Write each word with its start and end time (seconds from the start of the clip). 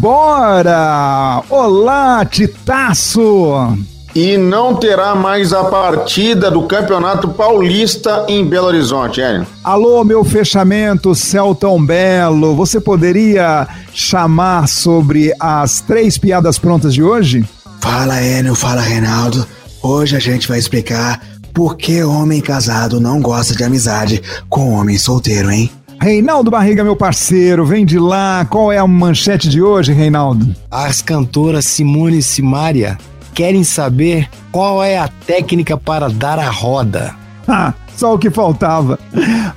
embora! 0.00 1.42
Olá, 1.50 2.24
Titaço! 2.24 3.76
E 4.14 4.38
não 4.38 4.74
terá 4.74 5.14
mais 5.14 5.52
a 5.52 5.64
partida 5.64 6.50
do 6.50 6.62
Campeonato 6.62 7.28
Paulista 7.28 8.24
em 8.26 8.44
Belo 8.44 8.68
Horizonte, 8.68 9.20
Hélio. 9.20 9.46
Alô, 9.62 10.02
meu 10.02 10.24
fechamento, 10.24 11.14
céu 11.14 11.54
tão 11.54 11.84
belo. 11.84 12.56
Você 12.56 12.80
poderia 12.80 13.68
chamar 13.92 14.66
sobre 14.68 15.34
as 15.38 15.82
três 15.82 16.16
piadas 16.16 16.58
prontas 16.58 16.94
de 16.94 17.02
hoje? 17.02 17.44
Fala, 17.80 18.22
Enio, 18.22 18.54
fala, 18.54 18.80
Reinaldo. 18.80 19.46
Hoje 19.82 20.16
a 20.16 20.20
gente 20.20 20.48
vai 20.48 20.58
explicar 20.58 21.20
por 21.52 21.76
que 21.76 22.02
homem 22.02 22.40
casado 22.40 22.98
não 22.98 23.20
gosta 23.20 23.54
de 23.54 23.62
amizade 23.62 24.22
com 24.48 24.72
homem 24.72 24.96
solteiro, 24.96 25.50
hein? 25.50 25.70
Reinaldo 26.02 26.50
Barriga, 26.50 26.82
meu 26.82 26.96
parceiro, 26.96 27.66
vem 27.66 27.84
de 27.84 27.98
lá. 27.98 28.46
Qual 28.48 28.72
é 28.72 28.78
a 28.78 28.86
manchete 28.86 29.50
de 29.50 29.60
hoje, 29.60 29.92
Reinaldo? 29.92 30.56
As 30.70 31.02
cantoras 31.02 31.66
Simone 31.66 32.18
e 32.18 32.22
Simária 32.22 32.96
querem 33.34 33.62
saber 33.62 34.26
qual 34.50 34.82
é 34.82 34.96
a 34.98 35.08
técnica 35.08 35.76
para 35.76 36.08
dar 36.08 36.38
a 36.38 36.48
roda. 36.48 37.14
Ah, 37.52 37.74
só 37.96 38.14
o 38.14 38.18
que 38.18 38.30
faltava. 38.30 38.96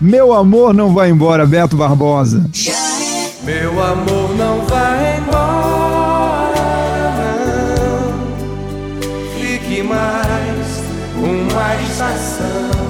Meu 0.02 0.34
amor 0.34 0.74
não 0.74 0.96
vai 0.96 1.12
embora, 1.12 1.46
Beto 1.46 1.76
Barbosa. 1.76 2.50
Meu 3.44 3.84
amor 3.84 4.36
não 4.36 4.62
vai 4.66 5.20
embora, 5.20 6.56
não. 7.30 8.14
Fique 9.38 9.84
mais 9.84 10.82
uma 11.16 11.76
estação. 11.84 12.83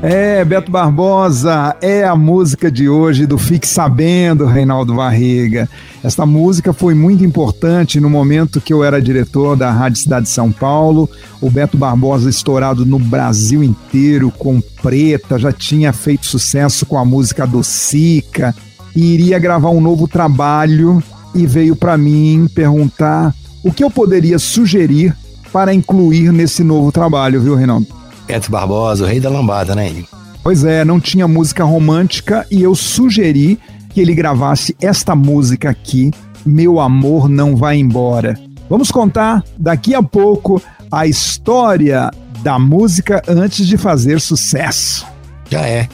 É, 0.00 0.44
Beto 0.44 0.70
Barbosa, 0.70 1.74
é 1.82 2.04
a 2.04 2.14
música 2.14 2.70
de 2.70 2.88
hoje 2.88 3.26
do 3.26 3.36
Fique 3.36 3.66
Sabendo, 3.66 4.46
Reinaldo 4.46 4.94
Barriga. 4.94 5.68
Esta 6.04 6.24
música 6.24 6.72
foi 6.72 6.94
muito 6.94 7.24
importante 7.24 8.00
no 8.00 8.08
momento 8.08 8.60
que 8.60 8.72
eu 8.72 8.84
era 8.84 9.02
diretor 9.02 9.56
da 9.56 9.72
Rádio 9.72 10.00
Cidade 10.00 10.26
de 10.26 10.32
São 10.32 10.52
Paulo. 10.52 11.10
O 11.40 11.50
Beto 11.50 11.76
Barbosa, 11.76 12.30
estourado 12.30 12.86
no 12.86 12.96
Brasil 12.96 13.60
inteiro 13.60 14.30
com 14.38 14.60
Preta, 14.80 15.36
já 15.36 15.50
tinha 15.50 15.92
feito 15.92 16.26
sucesso 16.26 16.86
com 16.86 16.96
a 16.96 17.04
música 17.04 17.44
do 17.44 17.64
Sica 17.64 18.54
e 18.94 19.14
iria 19.14 19.38
gravar 19.40 19.70
um 19.70 19.80
novo 19.80 20.06
trabalho 20.06 21.02
e 21.34 21.44
veio 21.44 21.74
para 21.74 21.98
mim 21.98 22.48
perguntar 22.54 23.34
o 23.64 23.72
que 23.72 23.82
eu 23.82 23.90
poderia 23.90 24.38
sugerir 24.38 25.12
para 25.52 25.74
incluir 25.74 26.32
nesse 26.32 26.62
novo 26.62 26.92
trabalho, 26.92 27.40
viu, 27.40 27.56
Reinaldo? 27.56 27.97
Beto 28.28 28.50
Barbosa, 28.50 29.04
o 29.04 29.06
rei 29.06 29.18
da 29.18 29.30
lambada, 29.30 29.74
né? 29.74 30.04
Pois 30.42 30.62
é, 30.62 30.84
não 30.84 31.00
tinha 31.00 31.26
música 31.26 31.64
romântica 31.64 32.46
e 32.50 32.62
eu 32.62 32.74
sugeri 32.74 33.58
que 33.88 34.00
ele 34.02 34.14
gravasse 34.14 34.76
esta 34.80 35.16
música 35.16 35.70
aqui, 35.70 36.10
Meu 36.44 36.78
Amor 36.78 37.26
Não 37.26 37.56
Vai 37.56 37.78
Embora. 37.78 38.38
Vamos 38.68 38.90
contar 38.90 39.42
daqui 39.58 39.94
a 39.94 40.02
pouco 40.02 40.62
a 40.92 41.06
história 41.06 42.10
da 42.42 42.58
música 42.58 43.22
antes 43.26 43.66
de 43.66 43.78
fazer 43.78 44.20
sucesso. 44.20 45.06
Já 45.48 45.62
é. 45.62 45.88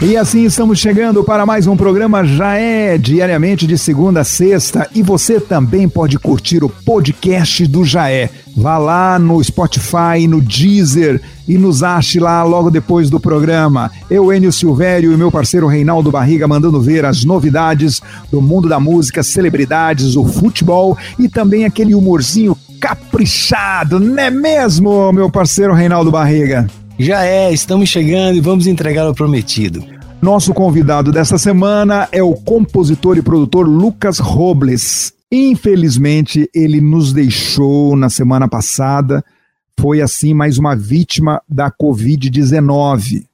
E 0.00 0.16
assim 0.16 0.44
estamos 0.44 0.78
chegando 0.78 1.24
para 1.24 1.44
mais 1.44 1.66
um 1.66 1.76
programa 1.76 2.24
Já 2.24 2.54
é 2.54 2.96
diariamente 2.96 3.66
de 3.66 3.76
segunda 3.76 4.20
a 4.20 4.24
sexta 4.24 4.88
e 4.94 5.02
você 5.02 5.40
também 5.40 5.88
pode 5.88 6.16
curtir 6.20 6.62
o 6.62 6.68
podcast 6.68 7.66
do 7.66 7.84
Já 7.84 8.08
é. 8.08 8.30
Vá 8.56 8.78
lá 8.78 9.18
no 9.18 9.42
Spotify, 9.42 10.28
no 10.28 10.40
Deezer 10.40 11.20
e 11.48 11.58
nos 11.58 11.82
ache 11.82 12.20
lá 12.20 12.44
logo 12.44 12.70
depois 12.70 13.10
do 13.10 13.18
programa. 13.18 13.90
Eu, 14.08 14.32
Enio 14.32 14.52
Silvério 14.52 15.12
e 15.12 15.16
meu 15.16 15.32
parceiro 15.32 15.66
Reinaldo 15.66 16.12
Barriga 16.12 16.46
mandando 16.46 16.80
ver 16.80 17.04
as 17.04 17.24
novidades 17.24 18.00
do 18.30 18.40
mundo 18.40 18.68
da 18.68 18.78
música, 18.78 19.24
celebridades, 19.24 20.14
o 20.14 20.24
futebol 20.24 20.96
e 21.18 21.28
também 21.28 21.64
aquele 21.64 21.96
humorzinho 21.96 22.56
caprichado, 22.80 23.98
não 23.98 24.16
é 24.16 24.30
mesmo, 24.30 25.12
meu 25.12 25.28
parceiro 25.28 25.74
Reinaldo 25.74 26.12
Barriga? 26.12 26.68
Já 26.98 27.24
é, 27.24 27.52
estamos 27.52 27.88
chegando 27.88 28.36
e 28.36 28.40
vamos 28.40 28.66
entregar 28.66 29.08
o 29.08 29.14
prometido. 29.14 29.84
Nosso 30.20 30.52
convidado 30.52 31.12
desta 31.12 31.38
semana 31.38 32.08
é 32.10 32.20
o 32.20 32.34
compositor 32.34 33.16
e 33.16 33.22
produtor 33.22 33.68
Lucas 33.68 34.18
Robles. 34.18 35.12
Infelizmente, 35.30 36.50
ele 36.52 36.80
nos 36.80 37.12
deixou 37.12 37.94
na 37.94 38.10
semana 38.10 38.48
passada. 38.48 39.24
Foi 39.78 40.02
assim 40.02 40.34
mais 40.34 40.58
uma 40.58 40.74
vítima 40.74 41.40
da 41.48 41.70
Covid-19. 41.70 43.24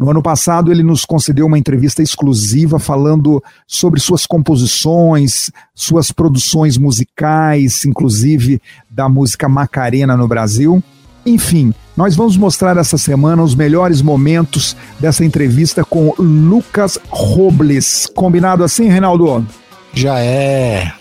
No 0.00 0.10
ano 0.10 0.22
passado, 0.22 0.72
ele 0.72 0.82
nos 0.82 1.04
concedeu 1.04 1.44
uma 1.44 1.58
entrevista 1.58 2.02
exclusiva 2.02 2.78
falando 2.78 3.44
sobre 3.66 4.00
suas 4.00 4.24
composições, 4.24 5.50
suas 5.74 6.10
produções 6.10 6.78
musicais, 6.78 7.84
inclusive 7.84 8.58
da 8.90 9.06
música 9.06 9.50
Macarena 9.50 10.16
no 10.16 10.26
Brasil. 10.26 10.82
Enfim, 11.26 11.74
nós 11.96 12.16
vamos 12.16 12.36
mostrar 12.36 12.76
essa 12.76 12.96
semana 12.96 13.42
os 13.42 13.54
melhores 13.54 14.00
momentos 14.00 14.76
dessa 14.98 15.24
entrevista 15.24 15.84
com 15.84 16.14
Lucas 16.18 16.98
Robles. 17.08 18.06
Combinado 18.14 18.64
assim, 18.64 18.88
Reinaldo? 18.88 19.46
Já 19.92 20.18
é. 20.18 20.92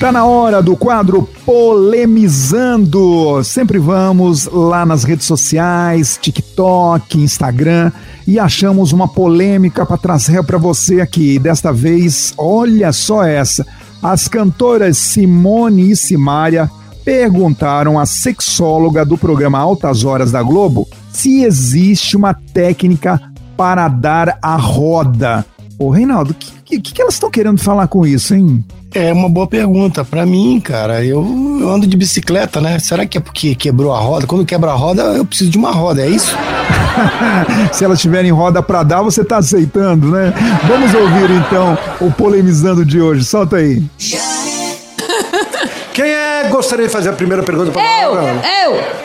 Tá 0.00 0.10
na 0.10 0.24
hora 0.24 0.62
do 0.62 0.74
quadro 0.74 1.28
Polemizando. 1.44 3.44
Sempre 3.44 3.78
vamos 3.78 4.46
lá 4.46 4.86
nas 4.86 5.04
redes 5.04 5.26
sociais, 5.26 6.18
TikTok, 6.18 7.20
Instagram 7.20 7.92
e 8.26 8.38
achamos 8.38 8.92
uma 8.92 9.06
polêmica 9.06 9.84
para 9.84 9.98
trazer 9.98 10.42
para 10.42 10.56
você 10.56 11.02
aqui. 11.02 11.38
Desta 11.38 11.70
vez, 11.70 12.32
olha 12.38 12.94
só 12.94 13.24
essa. 13.24 13.66
As 14.02 14.26
cantoras 14.26 14.96
Simone 14.96 15.90
e 15.90 15.96
Simária 15.96 16.70
perguntaram 17.04 17.98
à 17.98 18.06
sexóloga 18.06 19.04
do 19.04 19.18
programa 19.18 19.58
Altas 19.58 20.02
Horas 20.02 20.32
da 20.32 20.42
Globo 20.42 20.88
se 21.12 21.42
existe 21.42 22.16
uma 22.16 22.32
técnica 22.32 23.20
para 23.54 23.86
dar 23.86 24.38
a 24.40 24.56
roda. 24.56 25.44
Ô, 25.78 25.90
Reinaldo, 25.90 26.30
o 26.30 26.34
que, 26.34 26.80
que, 26.80 26.94
que 26.94 27.02
elas 27.02 27.14
estão 27.14 27.30
querendo 27.30 27.60
falar 27.60 27.86
com 27.86 28.06
isso, 28.06 28.34
hein? 28.34 28.64
É 28.94 29.12
uma 29.12 29.28
boa 29.28 29.46
pergunta. 29.46 30.04
Para 30.04 30.26
mim, 30.26 30.60
cara, 30.60 31.04
eu, 31.04 31.24
eu 31.60 31.70
ando 31.70 31.86
de 31.86 31.96
bicicleta, 31.96 32.60
né? 32.60 32.78
Será 32.78 33.06
que 33.06 33.18
é 33.18 33.20
porque 33.20 33.54
quebrou 33.54 33.92
a 33.92 33.98
roda? 34.00 34.26
Quando 34.26 34.44
quebra 34.44 34.72
a 34.72 34.74
roda, 34.74 35.02
eu 35.02 35.24
preciso 35.24 35.50
de 35.50 35.58
uma 35.58 35.70
roda, 35.70 36.02
é 36.02 36.08
isso? 36.08 36.36
Se 37.72 37.84
elas 37.84 38.00
tiverem 38.00 38.32
roda 38.32 38.62
para 38.62 38.82
dar, 38.82 39.02
você 39.02 39.24
tá 39.24 39.36
aceitando, 39.36 40.10
né? 40.10 40.32
Vamos 40.66 40.92
ouvir 40.92 41.30
então 41.30 41.78
o 42.00 42.10
polemizando 42.10 42.84
de 42.84 43.00
hoje. 43.00 43.24
Solta 43.24 43.56
aí. 43.56 43.82
Quem 45.94 46.06
é 46.06 46.48
gostaria 46.50 46.86
de 46.86 46.92
fazer 46.92 47.10
a 47.10 47.12
primeira 47.12 47.42
pergunta 47.42 47.70
para 47.70 48.02
Eu, 48.02 48.14
eu. 48.14 49.00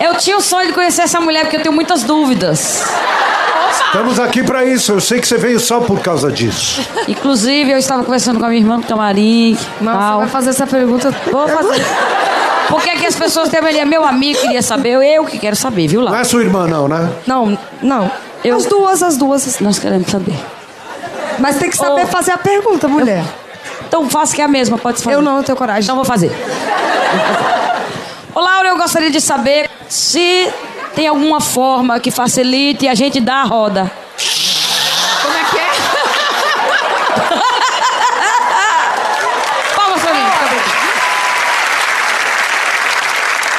Eu 0.00 0.18
tinha 0.18 0.36
o 0.36 0.40
sonho 0.40 0.68
de 0.68 0.72
conhecer 0.72 1.02
essa 1.02 1.20
mulher 1.20 1.42
porque 1.42 1.56
eu 1.56 1.62
tenho 1.62 1.74
muitas 1.74 2.02
dúvidas. 2.02 2.84
Estamos 3.96 4.20
aqui 4.20 4.42
para 4.44 4.62
isso. 4.62 4.92
Eu 4.92 5.00
sei 5.00 5.18
que 5.18 5.26
você 5.26 5.38
veio 5.38 5.58
só 5.58 5.80
por 5.80 6.00
causa 6.00 6.30
disso. 6.30 6.86
Inclusive, 7.08 7.70
eu 7.72 7.78
estava 7.78 8.04
conversando 8.04 8.38
com 8.38 8.44
a 8.44 8.48
minha 8.50 8.60
irmã 8.60 8.76
no 8.76 8.82
camarim. 8.82 9.56
Mas 9.80 9.96
tal. 9.96 10.12
você 10.12 10.18
vai 10.20 10.28
fazer 10.28 10.50
essa 10.50 10.66
pergunta. 10.66 11.10
Vou 11.32 11.48
fazer. 11.48 11.82
Por 12.68 12.82
que, 12.82 12.90
que 12.90 13.06
as 13.06 13.16
pessoas 13.16 13.48
têm 13.48 13.62
mania? 13.62 13.86
Meu 13.86 14.04
amigo 14.04 14.38
queria 14.38 14.60
saber, 14.60 15.02
eu 15.02 15.24
que 15.24 15.38
quero 15.38 15.56
saber, 15.56 15.88
viu 15.88 16.02
Não 16.02 16.12
lá? 16.12 16.20
é 16.20 16.24
sua 16.24 16.42
irmã, 16.42 16.66
não, 16.66 16.86
né? 16.86 17.10
Não, 17.26 17.58
não. 17.80 18.10
Eu- 18.44 18.58
As 18.58 18.66
duas, 18.66 19.02
as 19.02 19.16
duas. 19.16 19.60
Nós 19.60 19.78
queremos 19.78 20.10
saber. 20.10 20.34
Mas 21.38 21.56
tem 21.56 21.70
que 21.70 21.76
saber 21.78 22.04
Ô. 22.04 22.06
fazer 22.08 22.32
a 22.32 22.38
pergunta, 22.38 22.86
mulher. 22.86 23.24
Então 23.88 24.10
faça 24.10 24.36
que 24.36 24.42
é 24.42 24.44
a 24.44 24.48
mesma, 24.48 24.76
pode 24.76 25.02
fazer. 25.02 25.16
Eu 25.16 25.22
não, 25.22 25.38
eu 25.38 25.42
tenho 25.42 25.56
coragem. 25.56 25.84
Então 25.84 25.96
vou 25.96 26.04
fazer. 26.04 26.30
Ô 28.34 28.40
Laura, 28.40 28.68
eu 28.68 28.76
gostaria 28.76 29.10
de 29.10 29.22
saber 29.22 29.70
se 29.88 30.50
tem 30.96 31.06
alguma 31.06 31.40
forma 31.42 32.00
que 32.00 32.10
facilite 32.10 32.88
a 32.88 32.94
gente 32.94 33.20
dar 33.20 33.42
a 33.42 33.44
roda. 33.44 33.92
Como 35.22 35.36
é 35.36 35.44
que 35.44 35.58
é? 35.58 35.68
Palmas 39.76 40.00
pra 40.00 40.14
mim. 40.14 40.20
bom. 40.20 40.26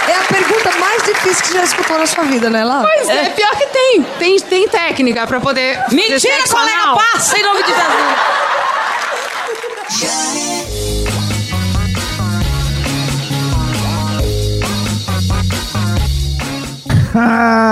É 0.08 0.16
a 0.16 0.24
pergunta 0.24 0.72
mais 0.80 1.04
difícil 1.04 1.44
que 1.44 1.50
você 1.50 1.58
já 1.60 1.64
escutou 1.64 2.00
na 2.00 2.08
sua 2.08 2.24
vida, 2.24 2.50
né, 2.50 2.64
Laura? 2.64 2.90
Pois 2.92 3.08
é, 3.08 3.30
pior 3.30 3.56
que 3.56 3.68
tem. 3.68 4.02
Tem, 4.18 4.40
tem 4.40 4.68
técnica 4.68 5.28
pra 5.28 5.40
poder. 5.40 5.80
Mentira, 5.92 6.44
colega, 6.50 6.96
passa 6.96 7.38
em 7.38 7.44
nome 7.44 7.62
de 7.62 7.70
Jesus. 7.70 7.84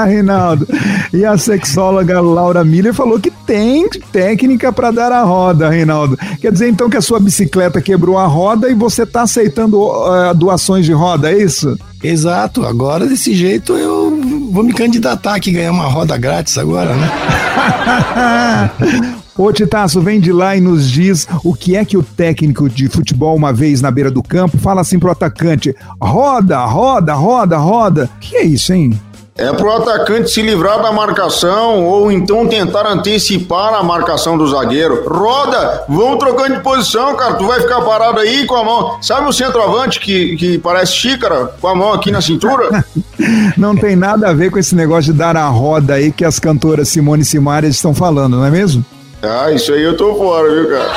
Reinaldo. 0.05 0.67
E 1.13 1.25
a 1.25 1.37
sexóloga 1.37 2.19
Laura 2.21 2.63
Miller 2.63 2.93
falou 2.93 3.19
que 3.19 3.31
tem 3.31 3.89
técnica 4.11 4.71
para 4.71 4.91
dar 4.91 5.11
a 5.11 5.23
roda, 5.23 5.69
Reinaldo. 5.69 6.17
Quer 6.39 6.51
dizer 6.51 6.69
então 6.69 6.89
que 6.89 6.97
a 6.97 7.01
sua 7.01 7.19
bicicleta 7.19 7.81
quebrou 7.81 8.17
a 8.17 8.25
roda 8.25 8.69
e 8.69 8.73
você 8.73 9.03
está 9.03 9.21
aceitando 9.23 9.81
uh, 9.81 10.33
doações 10.35 10.85
de 10.85 10.93
roda, 10.93 11.31
é 11.31 11.37
isso? 11.41 11.77
Exato. 12.03 12.65
Agora 12.65 13.05
desse 13.07 13.33
jeito 13.33 13.73
eu 13.73 14.19
vou 14.51 14.63
me 14.63 14.73
candidatar 14.73 15.35
aqui 15.35 15.51
ganhar 15.51 15.71
uma 15.71 15.85
roda 15.85 16.17
grátis 16.17 16.57
agora, 16.57 16.95
né? 16.95 17.09
Ô 19.37 19.51
Titaço, 19.51 19.99
vem 19.99 20.17
de 20.17 20.31
lá 20.31 20.55
e 20.55 20.61
nos 20.61 20.89
diz 20.89 21.27
o 21.43 21.53
que 21.53 21.75
é 21.75 21.83
que 21.83 21.97
o 21.97 22.03
técnico 22.03 22.69
de 22.69 22.87
futebol, 22.87 23.35
uma 23.35 23.51
vez 23.51 23.81
na 23.81 23.91
beira 23.91 24.09
do 24.09 24.23
campo, 24.23 24.57
fala 24.57 24.79
assim 24.79 24.97
pro 24.97 25.11
atacante: 25.11 25.75
roda, 26.01 26.63
roda, 26.65 27.13
roda, 27.13 27.57
roda. 27.57 28.09
Que 28.21 28.37
é 28.37 28.43
isso, 28.43 28.71
hein? 28.71 28.97
É 29.37 29.51
pro 29.51 29.69
atacante 29.69 30.31
se 30.31 30.41
livrar 30.41 30.81
da 30.81 30.93
marcação 30.93 31.83
ou 31.83 32.09
então 32.09 32.47
tentar 32.47 32.87
antecipar 32.87 33.73
a 33.73 33.83
marcação 33.83 34.37
do 34.37 34.47
zagueiro. 34.47 35.03
Roda, 35.05 35.83
vamos 35.89 36.19
trocando 36.19 36.55
de 36.55 36.61
posição, 36.61 37.17
cara. 37.17 37.33
Tu 37.33 37.45
vai 37.45 37.59
ficar 37.59 37.81
parado 37.81 38.21
aí 38.21 38.45
com 38.45 38.55
a 38.55 38.63
mão. 38.63 38.97
Sabe 39.01 39.27
o 39.27 39.33
centroavante 39.33 39.99
que, 39.99 40.37
que 40.37 40.57
parece 40.57 40.93
xícara 40.93 41.53
com 41.59 41.67
a 41.67 41.75
mão 41.75 41.91
aqui 41.91 42.11
na 42.11 42.21
cintura? 42.21 42.85
não 43.57 43.75
tem 43.75 43.93
nada 43.93 44.29
a 44.29 44.33
ver 44.33 44.49
com 44.51 44.57
esse 44.57 44.73
negócio 44.73 45.11
de 45.11 45.19
dar 45.19 45.35
a 45.35 45.49
roda 45.49 45.95
aí 45.95 46.13
que 46.13 46.23
as 46.23 46.39
cantoras 46.39 46.87
Simone 46.87 47.23
e 47.23 47.25
Simaria 47.25 47.69
estão 47.69 47.93
falando, 47.93 48.37
não 48.37 48.45
é 48.45 48.49
mesmo? 48.49 48.85
Ah, 49.25 49.51
isso 49.51 49.73
aí 49.73 49.83
eu 49.83 49.97
tô 49.97 50.15
fora, 50.15 50.53
viu, 50.53 50.69
cara? 50.69 50.91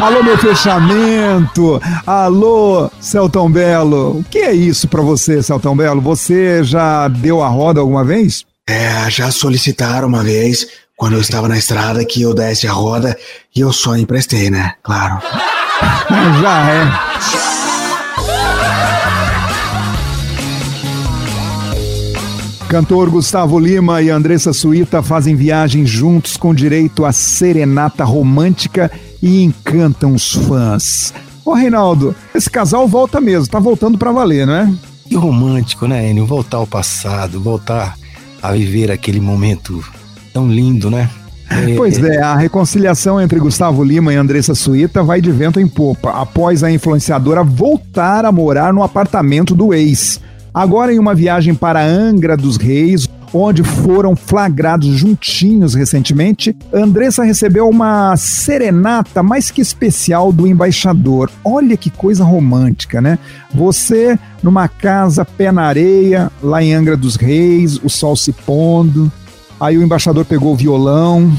Alô, 0.04 0.22
meu 0.22 0.38
fechamento. 0.38 1.80
Alô, 2.06 2.90
Celtão 3.00 3.50
Belo. 3.50 4.18
O 4.18 4.24
que 4.24 4.38
é 4.38 4.52
isso 4.52 4.88
pra 4.88 5.02
você, 5.02 5.42
Celtão 5.42 5.76
Belo? 5.76 6.00
Você 6.00 6.62
já 6.62 7.08
deu 7.08 7.42
a 7.42 7.48
roda 7.48 7.80
alguma 7.80 8.04
vez? 8.04 8.44
É, 8.68 9.08
já 9.10 9.30
solicitaram 9.30 10.08
uma 10.08 10.22
vez, 10.22 10.66
quando 10.96 11.14
eu 11.14 11.20
estava 11.20 11.48
na 11.48 11.56
estrada, 11.56 12.04
que 12.04 12.22
eu 12.22 12.34
desse 12.34 12.66
a 12.66 12.72
roda 12.72 13.16
e 13.54 13.60
eu 13.60 13.72
só 13.72 13.96
emprestei, 13.96 14.50
né? 14.50 14.74
Claro. 14.82 15.20
já 16.42 16.70
é. 16.70 17.85
Cantor 22.68 23.10
Gustavo 23.10 23.60
Lima 23.60 24.02
e 24.02 24.10
Andressa 24.10 24.52
Suíta 24.52 25.00
fazem 25.00 25.36
viagem 25.36 25.86
juntos 25.86 26.36
com 26.36 26.52
direito 26.52 27.04
a 27.04 27.12
serenata 27.12 28.02
romântica 28.04 28.90
e 29.22 29.44
encantam 29.44 30.12
os 30.12 30.34
fãs. 30.34 31.14
Ô 31.44 31.54
Reinaldo, 31.54 32.14
esse 32.34 32.50
casal 32.50 32.88
volta 32.88 33.20
mesmo, 33.20 33.46
tá 33.46 33.60
voltando 33.60 33.96
para 33.96 34.10
valer, 34.10 34.48
não 34.48 34.54
é? 34.54 34.74
Que 35.08 35.14
romântico, 35.14 35.86
né, 35.86 36.10
Enio? 36.10 36.26
Voltar 36.26 36.56
ao 36.56 36.66
passado, 36.66 37.40
voltar 37.40 37.96
a 38.42 38.50
viver 38.50 38.90
aquele 38.90 39.20
momento 39.20 39.82
tão 40.32 40.50
lindo, 40.50 40.90
né? 40.90 41.08
É, 41.48 41.76
pois 41.76 42.02
é, 42.02 42.20
a 42.20 42.34
reconciliação 42.34 43.20
entre 43.20 43.38
Gustavo 43.38 43.84
Lima 43.84 44.12
e 44.12 44.16
Andressa 44.16 44.56
Suíta 44.56 45.04
vai 45.04 45.20
de 45.20 45.30
vento 45.30 45.60
em 45.60 45.68
popa, 45.68 46.10
após 46.10 46.64
a 46.64 46.70
influenciadora 46.70 47.44
voltar 47.44 48.24
a 48.24 48.32
morar 48.32 48.72
no 48.72 48.82
apartamento 48.82 49.54
do 49.54 49.72
ex. 49.72 50.20
Agora 50.56 50.90
em 50.90 50.98
uma 50.98 51.14
viagem 51.14 51.54
para 51.54 51.84
Angra 51.84 52.34
dos 52.34 52.56
Reis, 52.56 53.06
onde 53.30 53.62
foram 53.62 54.16
flagrados 54.16 54.88
juntinhos 54.88 55.74
recentemente, 55.74 56.56
Andressa 56.72 57.22
recebeu 57.22 57.68
uma 57.68 58.16
serenata 58.16 59.22
mais 59.22 59.50
que 59.50 59.60
especial 59.60 60.32
do 60.32 60.46
embaixador. 60.46 61.30
Olha 61.44 61.76
que 61.76 61.90
coisa 61.90 62.24
romântica, 62.24 63.02
né? 63.02 63.18
Você 63.52 64.18
numa 64.42 64.66
casa 64.66 65.26
pé 65.26 65.52
na 65.52 65.64
areia, 65.64 66.32
lá 66.42 66.62
em 66.62 66.72
Angra 66.72 66.96
dos 66.96 67.16
Reis, 67.16 67.78
o 67.84 67.90
sol 67.90 68.16
se 68.16 68.32
pondo. 68.32 69.12
Aí 69.60 69.76
o 69.76 69.82
embaixador 69.82 70.24
pegou 70.24 70.54
o 70.54 70.56
violão, 70.56 71.30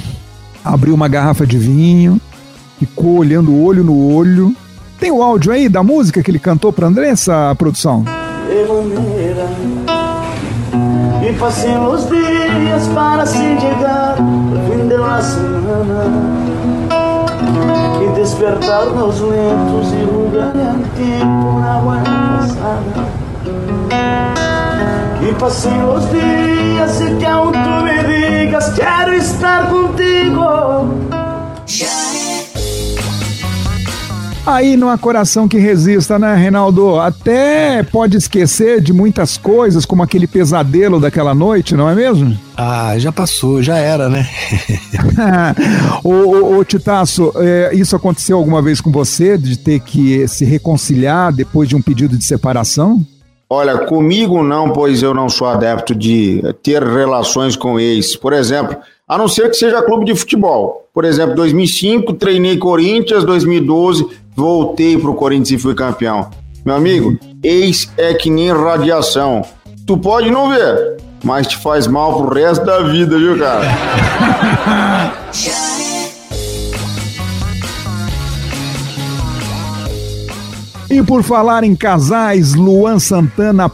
abriu 0.64 0.94
uma 0.94 1.08
garrafa 1.08 1.44
de 1.44 1.58
vinho, 1.58 2.22
ficou 2.78 3.18
olhando 3.18 3.64
olho 3.64 3.84
no 3.84 4.14
olho. 4.14 4.56
Tem 5.00 5.10
o 5.10 5.24
áudio 5.24 5.52
aí 5.52 5.68
da 5.68 5.81
música 5.81 6.22
que 6.22 6.30
ele 6.30 6.38
cantou 6.38 6.72
para 6.72 6.86
Andressa, 6.86 7.56
produção? 7.58 8.06
De 8.89 9.36
E 11.28 11.34
passem 11.34 11.78
os 11.78 12.07
dias 12.07 12.88
para 12.94 13.25
se 13.25 13.38
chegar 13.60 14.16
o 14.19 14.57
fim 14.69 14.88
da 14.88 15.22
semana. 15.22 16.06
E 18.01 18.07
despertar 18.16 18.86
nos 18.86 19.19
lentos 19.19 19.92
e 19.94 20.06
lugar 20.06 20.54
tempo 20.95 21.60
na 21.60 21.81
manhã 21.81 22.38
passada. 22.39 23.07
Que 25.19 25.33
passem 25.33 25.83
os 25.83 26.10
dias 26.10 27.01
e 27.01 27.16
que 27.16 27.25
aún 27.25 27.51
tu 27.51 27.83
me 27.83 28.04
digas 28.04 28.74
Quero 28.74 29.13
estar 29.16 29.69
contigo 29.69 31.06
Aí 34.47 34.77
não 34.77 34.89
há 34.89 34.97
coração 34.97 35.45
que 35.45 35.57
resista, 35.57 36.17
né, 36.17 36.33
Reinaldo? 36.33 36.97
Até 37.01 37.83
pode 37.83 38.15
esquecer 38.15 38.79
de 38.79 38.94
muitas 38.94 39.38
coisas, 39.38 39.85
como 39.85 40.01
aquele 40.01 40.25
pesadelo 40.25 41.01
daquela 41.01 41.35
noite, 41.35 41.75
não 41.75 41.89
é 41.89 41.94
mesmo? 41.94 42.33
Ah, 42.55 42.97
já 42.97 43.11
passou, 43.11 43.61
já 43.61 43.77
era, 43.77 44.07
né? 44.07 44.25
ô, 46.01 46.09
ô, 46.09 46.57
ô, 46.59 46.63
Titaço, 46.63 47.33
é, 47.35 47.71
isso 47.73 47.94
aconteceu 47.94 48.38
alguma 48.38 48.61
vez 48.61 48.79
com 48.79 48.89
você, 48.89 49.38
de 49.38 49.59
ter 49.59 49.81
que 49.81 50.25
se 50.29 50.45
reconciliar 50.45 51.33
depois 51.33 51.67
de 51.67 51.75
um 51.75 51.81
pedido 51.81 52.17
de 52.17 52.23
separação? 52.23 53.05
Olha, 53.49 53.77
comigo 53.79 54.41
não, 54.41 54.71
pois 54.71 55.03
eu 55.03 55.13
não 55.13 55.27
sou 55.27 55.47
adepto 55.47 55.94
de 55.94 56.41
ter 56.63 56.81
relações 56.81 57.57
com 57.57 57.77
ex. 57.77 58.15
Por 58.15 58.31
exemplo, 58.31 58.77
a 59.05 59.17
não 59.17 59.27
ser 59.27 59.49
que 59.49 59.57
seja 59.57 59.81
clube 59.81 60.05
de 60.05 60.15
futebol. 60.15 60.88
Por 60.94 61.03
exemplo, 61.03 61.35
2005 61.35 62.13
treinei 62.13 62.57
Corinthians, 62.57 63.25
2012 63.25 64.07
voltei 64.38 64.95
pro 64.95 65.16
Corinthians 65.16 65.60
e 65.60 65.63
fui 65.63 65.74
campeão. 65.74 66.30
Meu 66.63 66.75
amigo, 66.75 67.18
ex 67.44 67.92
é 67.98 68.13
que 68.13 68.30
nem 68.30 68.54
radiação. 68.54 69.42
Tu 69.88 69.98
pode 69.98 70.30
não 70.30 70.50
ver, 70.50 70.98
mas 71.24 71.48
te 71.48 71.57
faz 71.57 71.88
mal 71.88 72.22
pro 72.22 72.36
resto 72.36 72.63
da 72.63 72.84
vida, 72.84 73.18
viu, 73.18 73.39
cara? 73.39 73.66
E 80.90 81.04
por 81.04 81.22
falar 81.22 81.63
em 81.63 81.75
casais, 81.75 82.54
Luan 82.54 82.98
Santana 82.98 83.69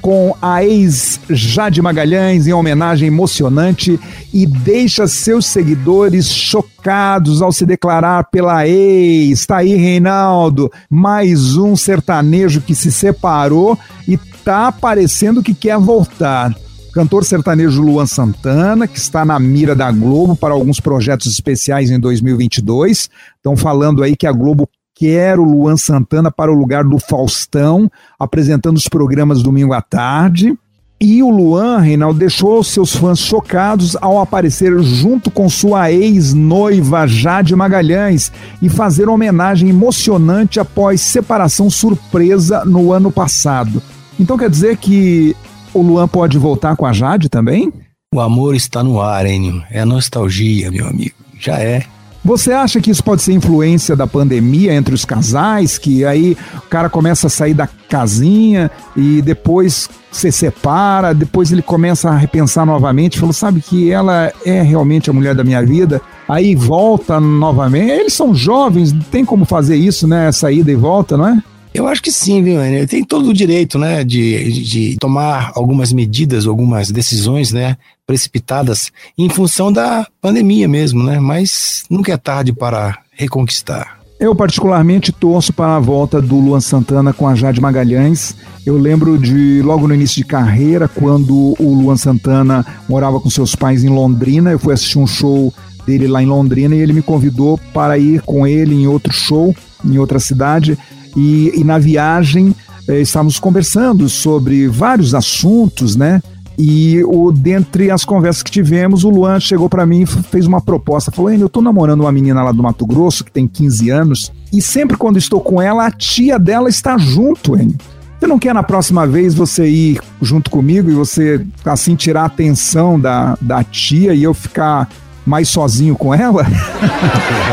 com 0.00 0.34
a 0.40 0.64
ex 0.64 1.20
Jade 1.28 1.82
Magalhães 1.82 2.46
em 2.46 2.52
homenagem 2.52 3.08
emocionante 3.08 3.98
e 4.32 4.46
deixa 4.46 5.06
seus 5.06 5.46
seguidores 5.46 6.28
chocados 6.30 7.42
ao 7.42 7.52
se 7.52 7.66
declarar 7.66 8.24
pela 8.30 8.66
ex. 8.66 9.44
Tá 9.44 9.58
aí, 9.58 9.74
Reinaldo, 9.74 10.70
mais 10.88 11.56
um 11.56 11.76
sertanejo 11.76 12.60
que 12.60 12.74
se 12.74 12.90
separou 12.90 13.78
e 14.08 14.16
tá 14.44 14.72
parecendo 14.72 15.42
que 15.42 15.52
quer 15.52 15.78
voltar 15.78 16.54
cantor 16.94 17.24
sertanejo 17.24 17.82
Luan 17.82 18.06
Santana, 18.06 18.86
que 18.86 18.96
está 18.96 19.24
na 19.24 19.36
mira 19.40 19.74
da 19.74 19.90
Globo 19.90 20.36
para 20.36 20.54
alguns 20.54 20.78
projetos 20.78 21.26
especiais 21.26 21.90
em 21.90 21.98
2022. 21.98 23.10
Estão 23.36 23.56
falando 23.56 24.04
aí 24.04 24.14
que 24.14 24.28
a 24.28 24.32
Globo 24.32 24.68
quer 24.94 25.38
o 25.38 25.44
Luan 25.44 25.76
Santana 25.76 26.30
para 26.30 26.52
o 26.52 26.54
lugar 26.54 26.84
do 26.84 26.98
Faustão, 26.98 27.90
apresentando 28.18 28.76
os 28.76 28.88
programas 28.88 29.42
domingo 29.42 29.72
à 29.72 29.82
tarde. 29.82 30.56
E 31.00 31.22
o 31.22 31.28
Luan, 31.28 31.80
Reinaldo, 31.80 32.18
deixou 32.18 32.62
seus 32.62 32.94
fãs 32.94 33.18
chocados 33.18 33.96
ao 34.00 34.20
aparecer 34.20 34.80
junto 34.80 35.30
com 35.30 35.48
sua 35.48 35.90
ex-noiva 35.90 37.06
Jade 37.06 37.54
Magalhães 37.54 38.32
e 38.62 38.68
fazer 38.68 39.08
homenagem 39.08 39.68
emocionante 39.68 40.60
após 40.60 41.00
separação 41.00 41.68
surpresa 41.68 42.64
no 42.64 42.92
ano 42.92 43.10
passado. 43.10 43.82
Então 44.18 44.38
quer 44.38 44.48
dizer 44.48 44.76
que 44.76 45.36
o 45.74 45.82
Luan 45.82 46.06
pode 46.06 46.38
voltar 46.38 46.76
com 46.76 46.86
a 46.86 46.92
Jade 46.92 47.28
também? 47.28 47.72
O 48.14 48.20
amor 48.20 48.54
está 48.54 48.82
no 48.82 49.00
ar, 49.00 49.26
Enio. 49.26 49.62
É 49.70 49.80
a 49.80 49.86
nostalgia, 49.86 50.70
meu 50.70 50.86
amigo. 50.86 51.16
Já 51.38 51.58
é. 51.58 51.84
Você 52.24 52.52
acha 52.52 52.80
que 52.80 52.90
isso 52.90 53.04
pode 53.04 53.20
ser 53.20 53.34
influência 53.34 53.94
da 53.94 54.06
pandemia 54.06 54.72
entre 54.72 54.94
os 54.94 55.04
casais, 55.04 55.76
que 55.76 56.06
aí 56.06 56.34
o 56.56 56.68
cara 56.70 56.88
começa 56.88 57.26
a 57.26 57.30
sair 57.30 57.52
da 57.52 57.66
casinha 57.66 58.70
e 58.96 59.20
depois 59.20 59.90
se 60.10 60.32
separa, 60.32 61.12
depois 61.12 61.52
ele 61.52 61.60
começa 61.60 62.08
a 62.08 62.16
repensar 62.16 62.64
novamente, 62.64 63.18
falou, 63.18 63.34
sabe 63.34 63.60
que 63.60 63.90
ela 63.90 64.32
é 64.44 64.62
realmente 64.62 65.10
a 65.10 65.12
mulher 65.12 65.34
da 65.34 65.44
minha 65.44 65.62
vida, 65.64 66.00
aí 66.26 66.54
volta 66.54 67.20
novamente. 67.20 67.90
Eles 67.90 68.14
são 68.14 68.34
jovens, 68.34 68.94
tem 69.10 69.24
como 69.24 69.44
fazer 69.44 69.76
isso, 69.76 70.08
né? 70.08 70.32
Saída 70.32 70.72
e 70.72 70.76
volta, 70.76 71.18
não 71.18 71.28
é? 71.28 71.42
Eu 71.74 71.88
acho 71.88 72.00
que 72.00 72.12
sim, 72.12 72.40
viu, 72.40 72.62
Ele 72.62 72.86
tem 72.86 73.02
todo 73.02 73.30
o 73.30 73.34
direito, 73.34 73.80
né, 73.80 74.04
de, 74.04 74.62
de 74.62 74.96
tomar 74.96 75.50
algumas 75.56 75.92
medidas, 75.92 76.46
algumas 76.46 76.88
decisões, 76.88 77.50
né, 77.50 77.76
precipitadas 78.06 78.92
em 79.16 79.28
função 79.28 79.72
da 79.72 80.06
pandemia 80.20 80.68
mesmo, 80.68 81.02
né, 81.02 81.18
mas 81.18 81.84
nunca 81.88 82.12
é 82.12 82.16
tarde 82.16 82.52
para 82.52 82.98
reconquistar. 83.12 84.04
Eu, 84.18 84.34
particularmente, 84.34 85.12
torço 85.12 85.52
para 85.52 85.76
a 85.76 85.80
volta 85.80 86.22
do 86.22 86.38
Luan 86.38 86.60
Santana 86.60 87.12
com 87.12 87.28
a 87.28 87.34
Jade 87.34 87.60
Magalhães. 87.60 88.34
Eu 88.64 88.78
lembro 88.78 89.18
de 89.18 89.60
logo 89.60 89.88
no 89.88 89.94
início 89.94 90.16
de 90.16 90.24
carreira, 90.24 90.86
quando 90.86 91.54
o 91.58 91.74
Luan 91.74 91.96
Santana 91.96 92.64
morava 92.88 93.20
com 93.20 93.28
seus 93.28 93.56
pais 93.56 93.82
em 93.82 93.88
Londrina. 93.88 94.52
Eu 94.52 94.58
fui 94.58 94.72
assistir 94.72 94.98
um 94.98 95.06
show 95.06 95.52
dele 95.84 96.06
lá 96.06 96.22
em 96.22 96.26
Londrina 96.26 96.74
e 96.74 96.78
ele 96.78 96.92
me 96.92 97.02
convidou 97.02 97.58
para 97.72 97.98
ir 97.98 98.22
com 98.22 98.46
ele 98.46 98.74
em 98.74 98.86
outro 98.86 99.12
show, 99.12 99.54
em 99.84 99.98
outra 99.98 100.20
cidade. 100.20 100.78
E, 101.16 101.52
e 101.54 101.64
na 101.64 101.78
viagem 101.78 102.54
eh, 102.88 103.00
estávamos 103.00 103.38
conversando 103.38 104.08
sobre 104.08 104.68
vários 104.68 105.14
assuntos, 105.14 105.96
né? 105.96 106.22
E 106.56 107.02
o, 107.04 107.32
dentre 107.32 107.90
as 107.90 108.04
conversas 108.04 108.42
que 108.42 108.50
tivemos, 108.50 109.04
o 109.04 109.10
Luan 109.10 109.40
chegou 109.40 109.68
para 109.68 109.84
mim 109.84 110.02
e 110.02 110.06
fez 110.06 110.46
uma 110.46 110.60
proposta. 110.60 111.10
Falou: 111.10 111.32
eu 111.32 111.48
tô 111.48 111.60
namorando 111.60 112.02
uma 112.02 112.12
menina 112.12 112.42
lá 112.42 112.52
do 112.52 112.62
Mato 112.62 112.86
Grosso, 112.86 113.24
que 113.24 113.32
tem 113.32 113.46
15 113.46 113.90
anos, 113.90 114.32
e 114.52 114.62
sempre 114.62 114.96
quando 114.96 115.18
estou 115.18 115.40
com 115.40 115.60
ela, 115.60 115.86
a 115.86 115.90
tia 115.90 116.38
dela 116.38 116.68
está 116.68 116.96
junto, 116.96 117.56
Enio. 117.56 117.76
Você 118.24 118.28
não 118.28 118.38
quer 118.38 118.54
na 118.54 118.62
próxima 118.62 119.06
vez 119.06 119.34
você 119.34 119.68
ir 119.68 120.00
junto 120.22 120.50
comigo 120.50 120.90
e 120.90 120.94
você, 120.94 121.44
assim, 121.62 121.94
tirar 121.94 122.22
a 122.22 122.26
atenção 122.26 122.98
da, 122.98 123.36
da 123.38 123.62
tia 123.62 124.14
e 124.14 124.22
eu 124.22 124.32
ficar 124.32 124.88
mais 125.26 125.48
sozinho 125.48 125.94
com 125.94 126.14
ela? 126.14 126.44